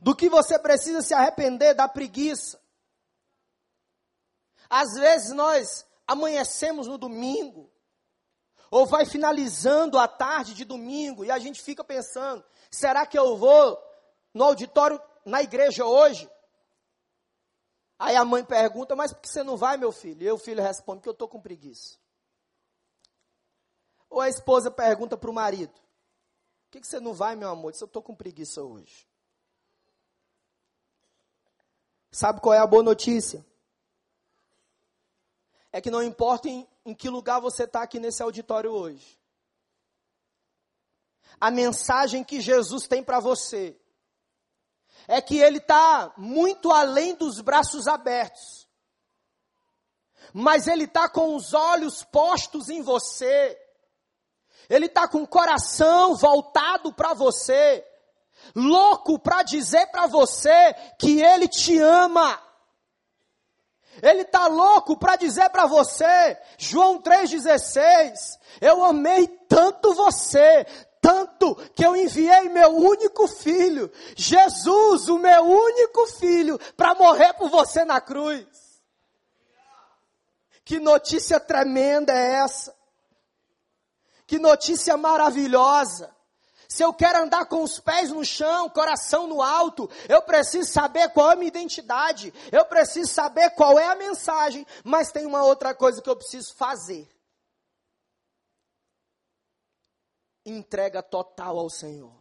[0.00, 2.58] Do que você precisa se arrepender da preguiça.
[4.68, 7.70] Às vezes nós amanhecemos no domingo,
[8.70, 13.36] ou vai finalizando a tarde de domingo, e a gente fica pensando: será que eu
[13.36, 13.78] vou
[14.32, 16.30] no auditório na igreja hoje?
[17.98, 20.22] Aí a mãe pergunta: mas por que você não vai, meu filho?
[20.22, 21.99] E o filho responde: porque eu estou com preguiça.
[24.10, 27.70] Ou a esposa pergunta para o marido: Por que, que, você não vai, meu amor?
[27.70, 29.08] Diz, eu estou com preguiça hoje.
[32.10, 33.46] Sabe qual é a boa notícia?
[35.72, 39.20] É que não importa em, em que lugar você está aqui nesse auditório hoje.
[41.40, 43.80] A mensagem que Jesus tem para você
[45.06, 48.68] é que Ele está muito além dos braços abertos,
[50.34, 53.56] mas Ele está com os olhos postos em você
[54.70, 57.84] ele está com o coração voltado para você,
[58.54, 62.40] louco para dizer para você que Ele te ama.
[64.00, 70.64] Ele está louco para dizer para você, João 3,16, eu amei tanto você,
[71.02, 77.50] tanto que eu enviei meu único filho, Jesus, o meu único filho, para morrer por
[77.50, 78.46] você na cruz.
[80.64, 82.79] Que notícia tremenda é essa?
[84.30, 86.14] Que notícia maravilhosa!
[86.68, 91.08] se eu quero andar com os pés no chão, coração no alto, eu preciso saber
[91.08, 95.42] qual é a minha identidade, eu preciso saber qual é a mensagem, mas tem uma
[95.42, 97.10] outra coisa que eu preciso fazer.
[100.46, 102.14] Entrega total ao Senhor.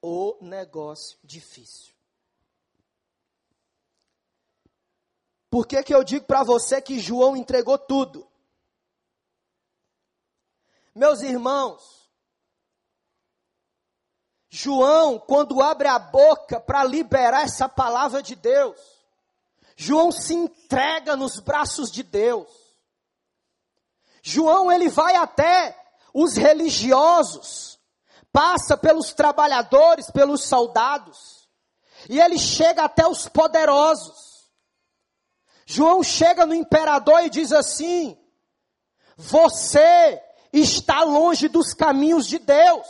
[0.00, 1.92] O negócio difícil.
[5.50, 8.32] Por que, que eu digo para você que João entregou tudo?
[10.94, 12.08] Meus irmãos,
[14.48, 18.78] João, quando abre a boca para liberar essa palavra de Deus,
[19.76, 22.48] João se entrega nos braços de Deus.
[24.22, 25.76] João, ele vai até
[26.14, 27.80] os religiosos,
[28.32, 31.48] passa pelos trabalhadores, pelos soldados,
[32.08, 34.48] e ele chega até os poderosos.
[35.66, 38.16] João chega no imperador e diz assim:
[39.16, 40.22] Você
[40.60, 42.86] está longe dos caminhos de Deus.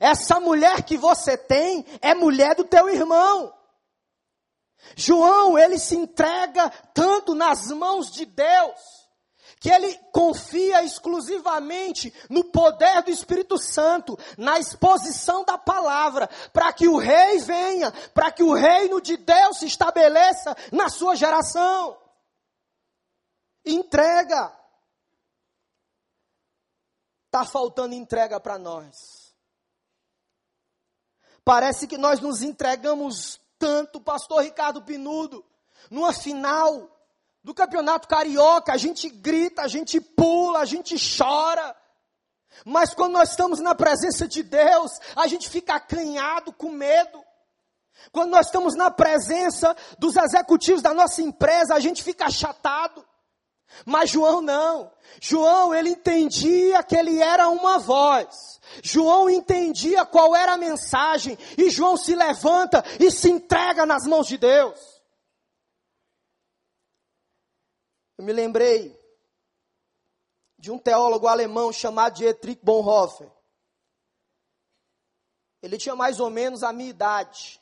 [0.00, 3.52] Essa mulher que você tem é mulher do teu irmão.
[4.96, 8.80] João, ele se entrega tanto nas mãos de Deus,
[9.60, 16.88] que ele confia exclusivamente no poder do Espírito Santo, na exposição da palavra, para que
[16.88, 21.96] o rei venha, para que o reino de Deus se estabeleça na sua geração.
[23.64, 24.61] Entrega.
[27.32, 29.34] Está faltando entrega para nós.
[31.42, 35.42] Parece que nós nos entregamos tanto, pastor Ricardo Pinudo,
[35.90, 36.90] numa final
[37.42, 41.74] do Campeonato Carioca, a gente grita, a gente pula, a gente chora.
[42.66, 47.24] Mas quando nós estamos na presença de Deus, a gente fica acanhado com medo.
[48.12, 53.02] Quando nós estamos na presença dos executivos da nossa empresa, a gente fica achatado.
[53.84, 54.92] Mas João não.
[55.20, 58.60] João, ele entendia que ele era uma voz.
[58.82, 61.36] João entendia qual era a mensagem.
[61.58, 65.02] E João se levanta e se entrega nas mãos de Deus.
[68.16, 68.98] Eu me lembrei
[70.58, 73.30] de um teólogo alemão chamado Dietrich Bonhoeffer.
[75.60, 77.60] Ele tinha mais ou menos a minha idade,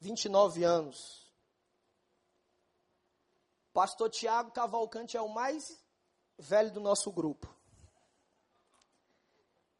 [0.00, 1.27] 29 anos.
[3.78, 5.80] Pastor Tiago Cavalcante é o mais
[6.36, 7.46] velho do nosso grupo.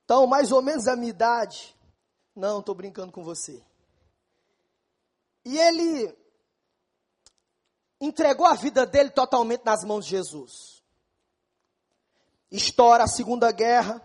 [0.05, 1.77] Então, mais ou menos a minha idade.
[2.33, 3.61] Não, estou brincando com você.
[5.45, 6.17] E ele
[8.01, 10.81] entregou a vida dele totalmente nas mãos de Jesus.
[12.53, 14.01] Estoura a Segunda Guerra,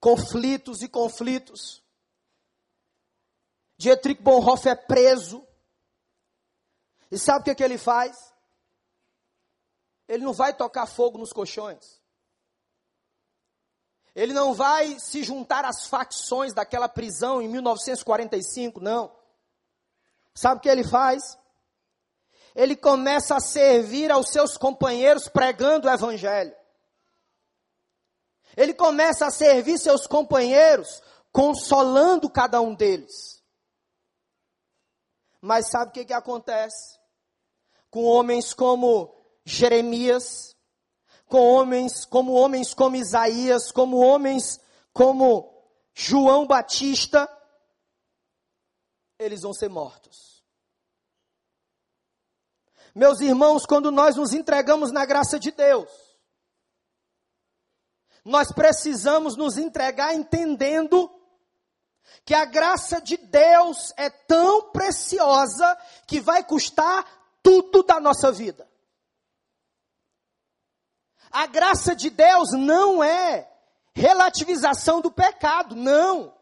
[0.00, 1.84] conflitos e conflitos.
[3.76, 5.46] Dietrich Bonhoeffer é preso.
[7.12, 8.29] E sabe o que, que ele faz?
[10.10, 12.00] Ele não vai tocar fogo nos colchões.
[14.12, 19.16] Ele não vai se juntar às facções daquela prisão em 1945, não.
[20.34, 21.38] Sabe o que ele faz?
[22.56, 26.56] Ele começa a servir aos seus companheiros pregando o evangelho.
[28.56, 31.00] Ele começa a servir seus companheiros
[31.30, 33.40] consolando cada um deles.
[35.40, 36.98] Mas sabe o que, que acontece?
[37.88, 40.56] Com homens como Jeremias,
[41.26, 44.60] com homens, como homens como Isaías, como homens
[44.92, 45.48] como
[45.94, 47.28] João Batista,
[49.18, 50.44] eles vão ser mortos.
[52.94, 55.88] Meus irmãos, quando nós nos entregamos na graça de Deus,
[58.24, 61.10] nós precisamos nos entregar entendendo
[62.24, 67.06] que a graça de Deus é tão preciosa que vai custar
[67.42, 68.69] tudo da nossa vida.
[71.30, 73.48] A graça de Deus não é
[73.94, 76.34] relativização do pecado, não.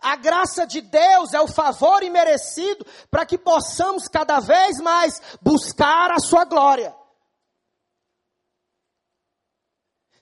[0.00, 6.10] A graça de Deus é o favor imerecido para que possamos cada vez mais buscar
[6.10, 6.94] a sua glória.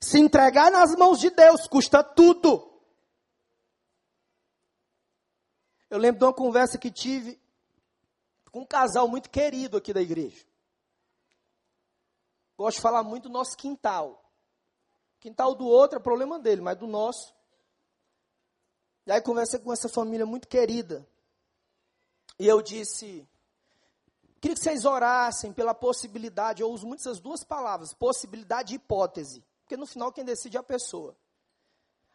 [0.01, 2.70] Se entregar nas mãos de Deus custa tudo.
[5.90, 7.40] Eu lembro de uma conversa que tive
[8.51, 10.45] com um casal muito querido aqui da igreja.
[12.57, 14.22] Gosto de falar muito do nosso quintal.
[15.18, 17.34] Quintal do outro é problema dele, mas do nosso.
[19.07, 21.07] E aí conversei com essa família muito querida.
[22.38, 23.26] E eu disse,
[24.40, 29.44] queria que vocês orassem pela possibilidade, eu uso muito essas duas palavras, possibilidade e hipótese.
[29.62, 31.16] Porque no final quem decide é a pessoa.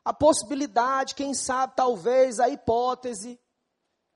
[0.03, 3.39] A possibilidade, quem sabe, talvez, a hipótese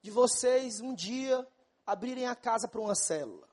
[0.02, 1.46] de vocês um dia
[1.86, 3.53] abrirem a casa para uma célula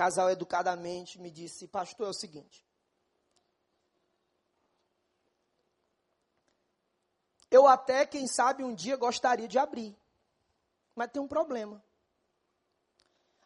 [0.00, 2.64] casal educadamente me disse: Pastor, é o seguinte.
[7.50, 9.94] Eu até, quem sabe, um dia gostaria de abrir.
[10.94, 11.84] Mas tem um problema.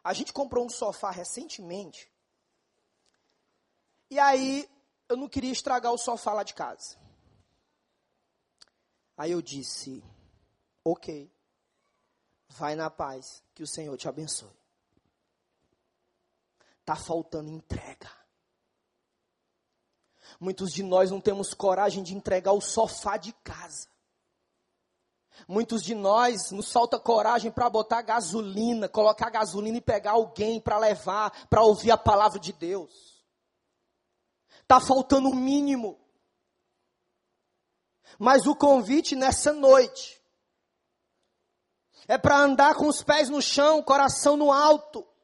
[0.01, 2.09] A gente comprou um sofá recentemente.
[4.09, 4.69] E aí,
[5.09, 6.97] eu não queria estragar o sofá lá de casa.
[9.17, 10.01] Aí eu disse:
[10.85, 11.29] Ok,
[12.47, 14.64] vai na paz, que o Senhor te abençoe.
[16.85, 18.11] Está faltando entrega.
[20.39, 23.89] Muitos de nós não temos coragem de entregar o sofá de casa.
[25.47, 30.77] Muitos de nós nos falta coragem para botar gasolina, colocar gasolina e pegar alguém para
[30.77, 33.25] levar, para ouvir a palavra de Deus.
[34.61, 35.99] Está faltando o mínimo.
[38.19, 40.21] Mas o convite nessa noite
[42.07, 45.14] é para andar com os pés no chão, coração no alto.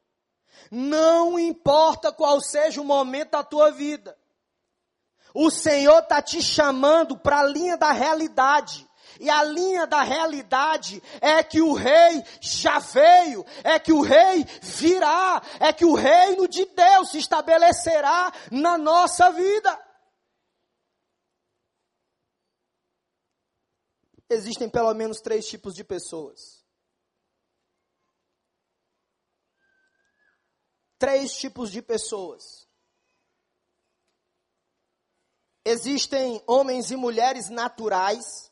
[0.69, 4.17] Não importa qual seja o momento da tua vida.
[5.33, 8.87] O Senhor está te chamando para a linha da realidade.
[9.19, 14.43] E a linha da realidade é que o rei já veio, é que o rei
[14.61, 19.79] virá, é que o reino de Deus se estabelecerá na nossa vida.
[24.29, 26.60] Existem pelo menos três tipos de pessoas.
[31.01, 32.67] Três tipos de pessoas.
[35.65, 38.51] Existem homens e mulheres naturais.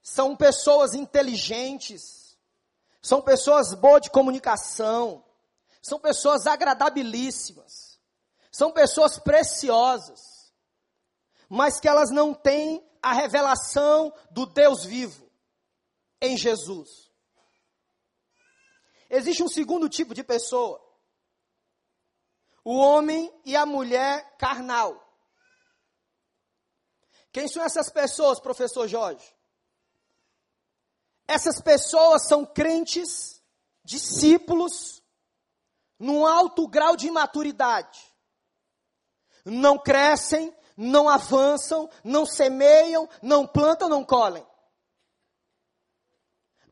[0.00, 2.38] São pessoas inteligentes,
[3.02, 5.24] são pessoas boas de comunicação,
[5.82, 7.98] são pessoas agradabilíssimas,
[8.52, 10.54] são pessoas preciosas,
[11.48, 15.28] mas que elas não têm a revelação do Deus vivo
[16.22, 17.05] em Jesus.
[19.08, 20.82] Existe um segundo tipo de pessoa,
[22.64, 25.02] o homem e a mulher carnal.
[27.32, 29.24] Quem são essas pessoas, professor Jorge?
[31.28, 33.42] Essas pessoas são crentes,
[33.84, 35.02] discípulos,
[35.98, 38.00] num alto grau de maturidade.
[39.44, 44.46] Não crescem, não avançam, não semeiam, não plantam, não colhem.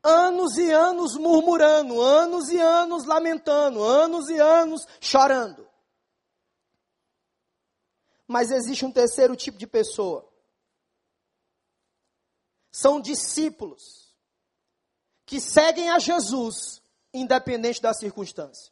[0.07, 5.67] Anos e anos murmurando, anos e anos lamentando, anos e anos chorando.
[8.27, 10.31] Mas existe um terceiro tipo de pessoa.
[12.71, 14.15] São discípulos
[15.25, 18.71] que seguem a Jesus, independente da circunstância.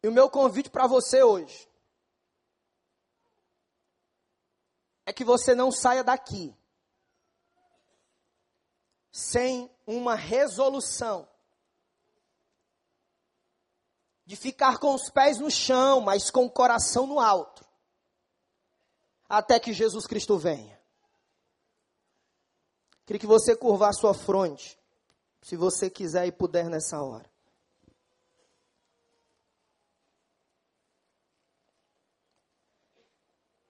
[0.00, 1.68] E o meu convite para você hoje
[5.04, 6.56] é que você não saia daqui
[9.14, 11.28] sem uma resolução
[14.26, 17.64] de ficar com os pés no chão, mas com o coração no alto,
[19.28, 20.82] até que Jesus Cristo venha.
[23.06, 24.76] Queria que você curvar sua fronte,
[25.42, 27.30] se você quiser e puder nessa hora.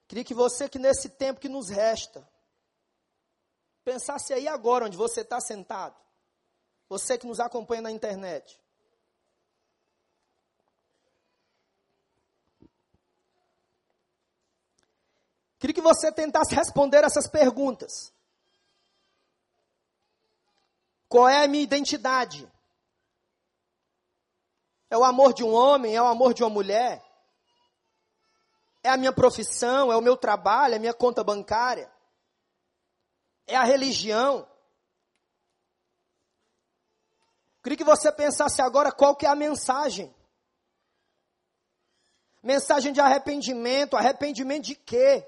[0.07, 2.27] Queria que você, que nesse tempo que nos resta,
[3.85, 5.95] pensasse aí agora onde você está sentado.
[6.89, 8.59] Você que nos acompanha na internet.
[15.59, 18.13] Queria que você tentasse responder essas perguntas.
[21.07, 22.51] Qual é a minha identidade?
[24.89, 25.95] É o amor de um homem?
[25.95, 27.03] É o amor de uma mulher?
[28.83, 29.91] É a minha profissão?
[29.91, 30.73] É o meu trabalho?
[30.73, 31.94] É a minha conta bancária?
[33.47, 34.47] É a religião?
[37.63, 40.13] Queria que você pensasse agora qual que é a mensagem.
[42.43, 43.95] Mensagem de arrependimento.
[43.95, 45.27] Arrependimento de quê?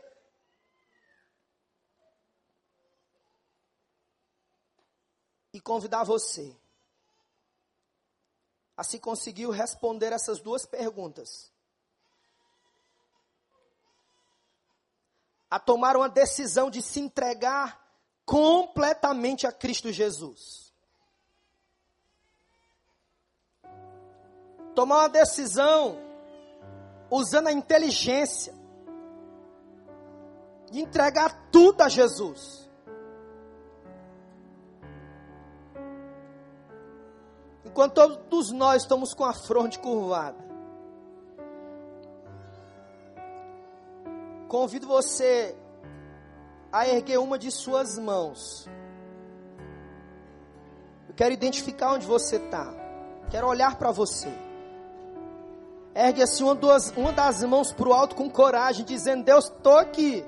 [5.57, 6.55] e convidar você
[8.76, 11.51] a se conseguir responder essas duas perguntas.
[15.49, 17.86] A tomar uma decisão de se entregar
[18.28, 20.73] completamente a Cristo Jesus.
[24.75, 25.97] Tomar uma decisão
[27.09, 28.53] usando a inteligência
[30.69, 32.69] de entregar tudo a Jesus.
[37.63, 40.45] Enquanto todos nós estamos com a fronte curvada,
[44.49, 45.57] convido você
[46.72, 48.68] a erguer uma de suas mãos.
[51.07, 52.74] Eu quero identificar onde você está.
[53.30, 54.32] Quero olhar para você.
[55.93, 59.78] Ergue assim uma, duas, uma das mãos para o alto com coragem, dizendo: Deus, estou
[59.78, 60.24] aqui.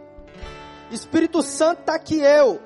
[0.89, 2.59] Espírito Santo está aqui eu.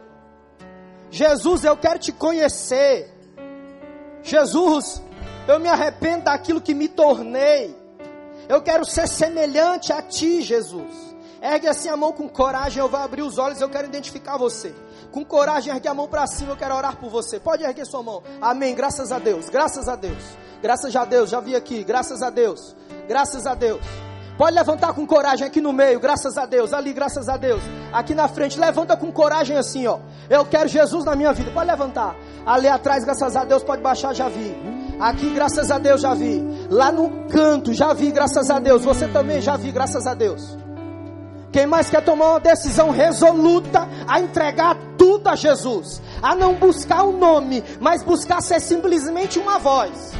[1.11, 3.11] Jesus, eu quero te conhecer.
[4.21, 5.01] Jesus,
[5.47, 7.75] eu me arrependo daquilo que me tornei.
[8.47, 11.12] Eu quero ser semelhante a ti, Jesus.
[11.43, 14.73] Ergue assim a mão com coragem, eu vou abrir os olhos, eu quero identificar você.
[15.11, 17.37] Com coragem, ergue a mão para cima, eu quero orar por você.
[17.37, 18.23] Pode erguer sua mão.
[18.41, 18.73] Amém.
[18.73, 19.49] Graças a Deus.
[19.49, 20.23] Graças a Deus.
[20.61, 21.29] Graças a Deus.
[21.29, 21.83] Já vi aqui.
[21.83, 22.73] Graças a Deus.
[23.09, 23.81] Graças a Deus.
[24.37, 26.71] Pode levantar com coragem aqui no meio, graças a Deus.
[26.71, 27.61] Ali, graças a Deus.
[27.91, 29.99] Aqui na frente, levanta com coragem assim, ó.
[30.29, 31.51] Eu quero Jesus na minha vida.
[31.51, 32.15] Pode levantar.
[32.45, 34.55] Ali atrás, graças a Deus, pode baixar, já vi.
[34.97, 36.41] Aqui, graças a Deus, já vi.
[36.69, 38.85] Lá no canto, já vi, graças a Deus.
[38.85, 40.62] Você também já vi, graças a Deus.
[41.53, 47.03] Quem mais quer tomar uma decisão resoluta a entregar tudo a Jesus, a não buscar
[47.03, 50.13] o um nome, mas buscar ser simplesmente uma voz.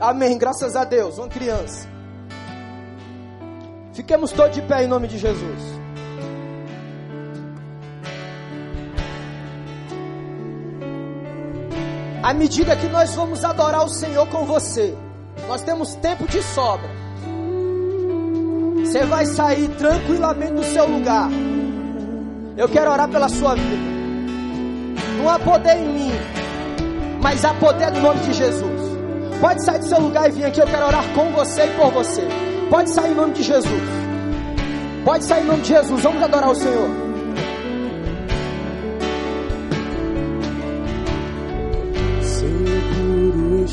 [0.00, 1.88] Amém, graças a Deus, uma criança.
[3.92, 5.60] Fiquemos todos de pé em nome de Jesus.
[12.22, 14.96] À medida que nós vamos adorar o Senhor com você,
[15.48, 17.07] nós temos tempo de sobra.
[18.88, 21.28] Você vai sair tranquilamente do seu lugar.
[22.56, 23.76] Eu quero orar pela sua vida.
[25.18, 26.10] Não há poder em mim,
[27.20, 28.80] mas há poder no nome de Jesus.
[29.42, 30.60] Pode sair do seu lugar e vir aqui.
[30.60, 32.26] Eu quero orar com você e por você.
[32.70, 33.82] Pode sair em nome de Jesus.
[35.04, 36.02] Pode sair em nome de Jesus.
[36.02, 37.07] Vamos adorar o Senhor.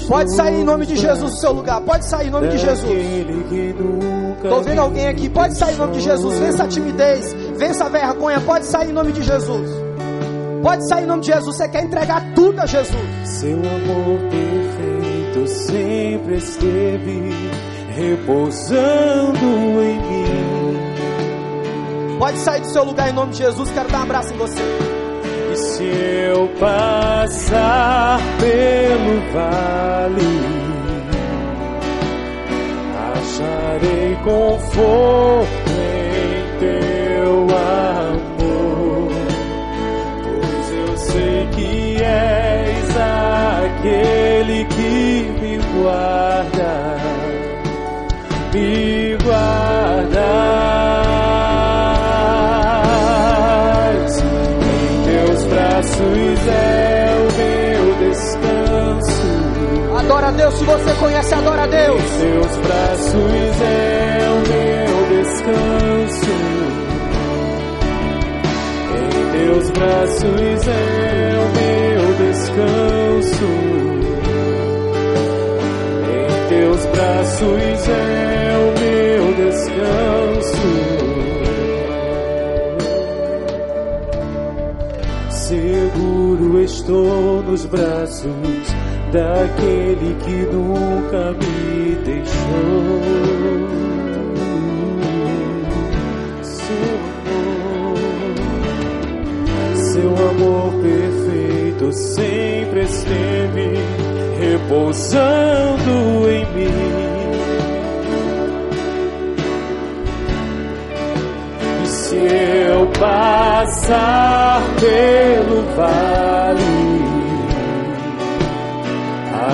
[0.07, 1.81] Pode sair em nome de Jesus do seu lugar.
[1.81, 2.91] Pode sair em nome de Jesus.
[4.43, 5.29] Estou vendo alguém aqui.
[5.29, 6.39] Pode sair em nome de Jesus.
[6.39, 7.33] Vença a timidez.
[7.57, 8.39] Vença a vergonha.
[8.41, 9.69] Pode sair em nome de Jesus.
[10.61, 11.55] Pode sair em nome de Jesus.
[11.55, 12.95] Você quer entregar tudo a Jesus.
[13.23, 17.33] Seu amor perfeito sempre esteve
[17.95, 19.39] repousando
[19.81, 20.75] em mim.
[22.19, 23.69] Pode sair do seu lugar em nome de Jesus.
[23.71, 24.61] Quero dar um abraço em você.
[25.55, 30.35] Se eu passar pelo vale,
[33.13, 39.11] acharei conforto em teu amor,
[40.23, 42.89] pois eu sei que és
[43.77, 46.97] aquele que me guarda,
[48.53, 48.84] me
[60.45, 61.99] Deus se você conhece, adora a Deus.
[61.99, 66.33] Em seus braços é o meu descanso.
[68.93, 73.49] Em teus braços é o meu descanso.
[76.13, 80.69] Em teus braços é o meu descanso.
[85.31, 88.64] Seguro estou nos braços
[89.15, 93.01] daquele que nunca me deixou.
[96.43, 97.97] Seu amor,
[99.75, 103.69] seu amor perfeito sempre esteve
[104.37, 105.93] repousando
[106.29, 106.71] em mim.
[111.83, 116.74] E se eu passar pelo vale,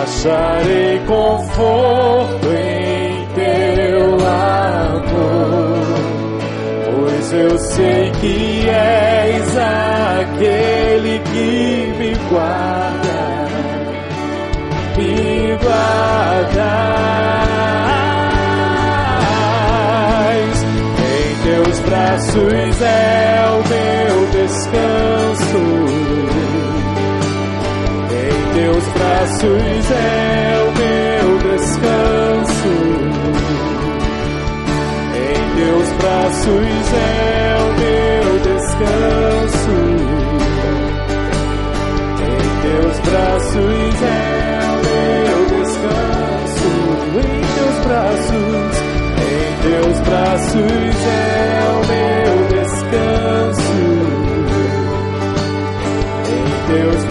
[0.01, 5.85] acharei conforto em teu amor,
[6.85, 9.57] pois eu sei que és
[10.27, 13.47] aquele que me guarda,
[14.97, 16.81] me guardas
[20.97, 25.90] em teus braços é o meu descanso.
[28.61, 32.73] Teus braços é o meu descanso.
[35.17, 39.77] Em teus braços é o meu descanso.
[42.21, 46.69] Em teus braços é o meu descanso.
[47.17, 48.75] Em teus braços,
[49.17, 53.81] em teus braços é o meu descanso.
[56.29, 57.10] Em teus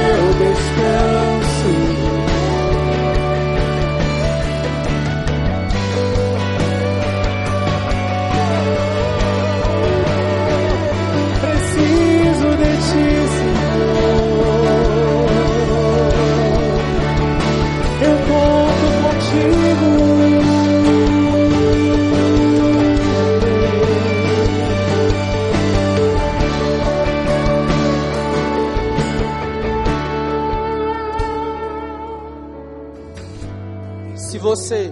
[34.41, 34.91] você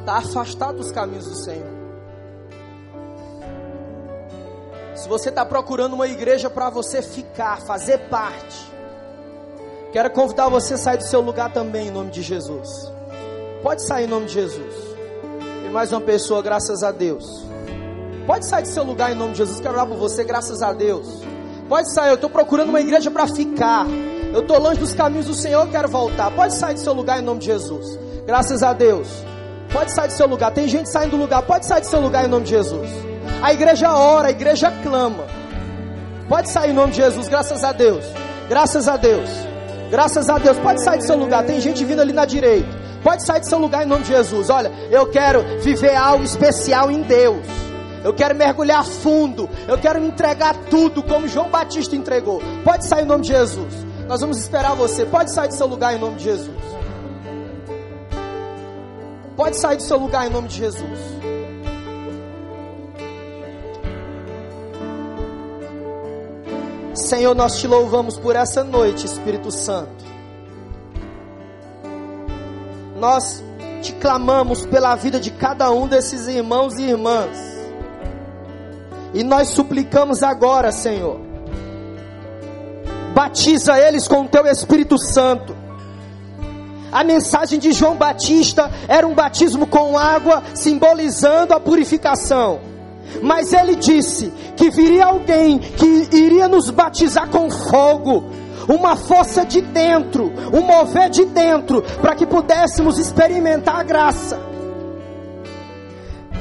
[0.00, 1.76] está afastado dos caminhos do Senhor,
[4.94, 8.72] se você está procurando uma igreja para você ficar, fazer parte,
[9.92, 12.68] quero convidar você a sair do seu lugar também em nome de Jesus.
[13.62, 14.74] Pode sair em nome de Jesus.
[15.62, 17.44] Tem mais uma pessoa, graças a Deus.
[18.26, 19.60] Pode sair do seu lugar em nome de Jesus.
[19.60, 21.06] Quero orar por você, graças a Deus.
[21.68, 23.86] Pode sair, eu estou procurando uma igreja para ficar.
[24.36, 26.30] Eu estou longe dos caminhos do Senhor, quero voltar.
[26.30, 27.98] Pode sair do seu lugar em nome de Jesus.
[28.26, 29.08] Graças a Deus.
[29.72, 30.50] Pode sair do seu lugar.
[30.50, 31.40] Tem gente saindo do lugar.
[31.40, 32.86] Pode sair do seu lugar em nome de Jesus.
[33.40, 35.24] A igreja ora, a igreja clama.
[36.28, 37.28] Pode sair em nome de Jesus.
[37.28, 38.04] Graças a Deus.
[38.46, 39.30] Graças a Deus.
[39.90, 40.58] Graças a Deus.
[40.58, 41.42] Pode sair do seu lugar.
[41.46, 42.68] Tem gente vindo ali na direita.
[43.02, 44.50] Pode sair do seu lugar em nome de Jesus.
[44.50, 47.46] Olha, eu quero viver algo especial em Deus.
[48.04, 49.48] Eu quero mergulhar fundo.
[49.66, 52.42] Eu quero me entregar tudo como João Batista entregou.
[52.62, 53.85] Pode sair em nome de Jesus.
[54.08, 55.04] Nós vamos esperar você.
[55.04, 56.56] Pode sair do seu lugar em nome de Jesus.
[59.36, 61.00] Pode sair do seu lugar em nome de Jesus.
[66.94, 70.04] Senhor, nós te louvamos por essa noite, Espírito Santo.
[72.96, 73.44] Nós
[73.82, 77.36] te clamamos pela vida de cada um desses irmãos e irmãs.
[79.12, 81.25] E nós suplicamos agora, Senhor.
[83.16, 85.56] Batiza eles com o teu Espírito Santo.
[86.92, 92.60] A mensagem de João Batista era um batismo com água, simbolizando a purificação.
[93.22, 98.24] Mas ele disse que viria alguém que iria nos batizar com fogo,
[98.68, 104.38] uma força de dentro, um mover de dentro, para que pudéssemos experimentar a graça.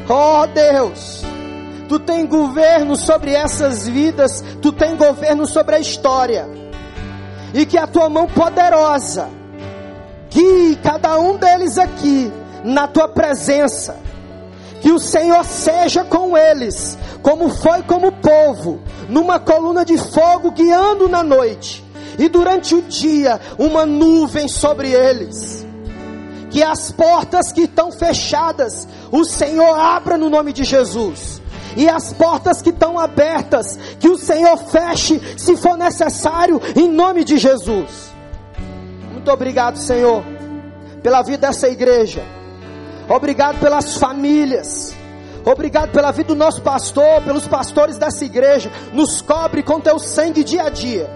[0.09, 1.23] Oh Deus,
[1.88, 6.64] tu tem governo sobre essas vidas, tu tem governo sobre a história,
[7.56, 9.30] e que a tua mão poderosa
[10.30, 12.30] guie cada um deles aqui
[12.66, 13.97] na tua presença.
[14.82, 21.08] Que o Senhor seja com eles, como foi como povo, numa coluna de fogo guiando
[21.08, 21.84] na noite,
[22.20, 25.66] e durante o dia uma nuvem sobre eles.
[26.51, 31.41] Que as portas que estão fechadas, o Senhor abra no nome de Jesus.
[31.76, 37.23] E as portas que estão abertas, que o Senhor feche, se for necessário, em nome
[37.23, 38.11] de Jesus.
[39.11, 40.23] Muito obrigado, Senhor,
[41.01, 42.23] pela vida dessa igreja.
[43.09, 44.95] Obrigado pelas famílias.
[45.45, 48.71] Obrigado pela vida do nosso pastor, pelos pastores dessa igreja.
[48.93, 51.09] Nos cobre com teu sangue dia a dia.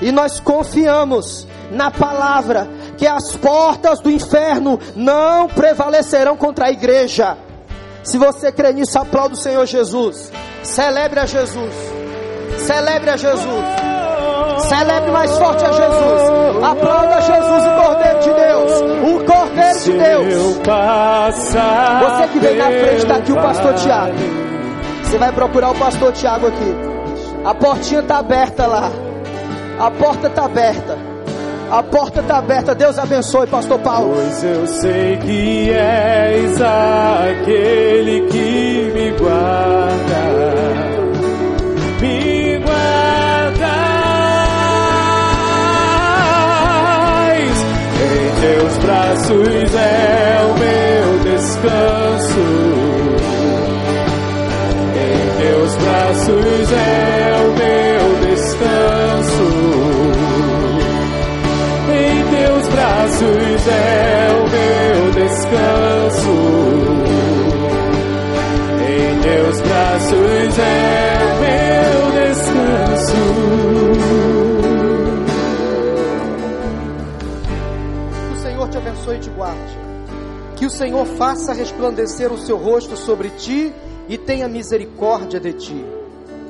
[0.00, 7.36] E nós confiamos na palavra que as portas do inferno não prevalecerão contra a igreja.
[8.02, 10.32] Se você crê nisso, aplauda o Senhor Jesus.
[10.62, 11.74] Celebre a Jesus.
[12.58, 13.64] Celebre a Jesus.
[14.68, 16.62] Celebre mais forte a Jesus.
[16.62, 18.72] Aplauda Jesus, o Cordeiro de Deus.
[19.02, 20.56] O Cordeiro de Deus.
[22.00, 24.14] Você que vem na frente, está aqui o pastor Tiago.
[25.04, 26.76] Você vai procurar o pastor Tiago aqui.
[27.44, 28.90] A portinha está aberta lá.
[29.78, 31.09] A porta está aberta.
[31.70, 32.74] A porta está aberta.
[32.74, 34.14] Deus abençoe, pastor Paulo.
[34.14, 39.80] Pois eu sei que és aquele que me guarda.
[48.90, 52.40] braços é o meu descanso.
[54.96, 57.19] Em teus braços é
[63.60, 66.30] braços é o meu descanso.
[68.88, 73.20] Em teus braços é o meu descanso.
[78.76, 79.78] abençoe e te guarde.
[80.56, 83.72] Que o Senhor faça resplandecer o seu rosto sobre ti
[84.08, 85.84] e tenha misericórdia de ti.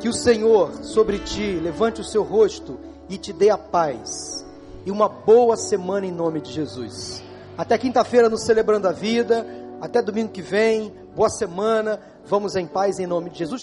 [0.00, 4.39] Que o Senhor sobre ti levante o seu rosto e te dê a paz.
[4.84, 7.22] E uma boa semana em nome de Jesus.
[7.56, 9.46] Até quinta-feira nos celebrando a vida.
[9.80, 10.92] Até domingo que vem.
[11.14, 12.00] Boa semana.
[12.26, 13.58] Vamos em paz em nome de Jesus.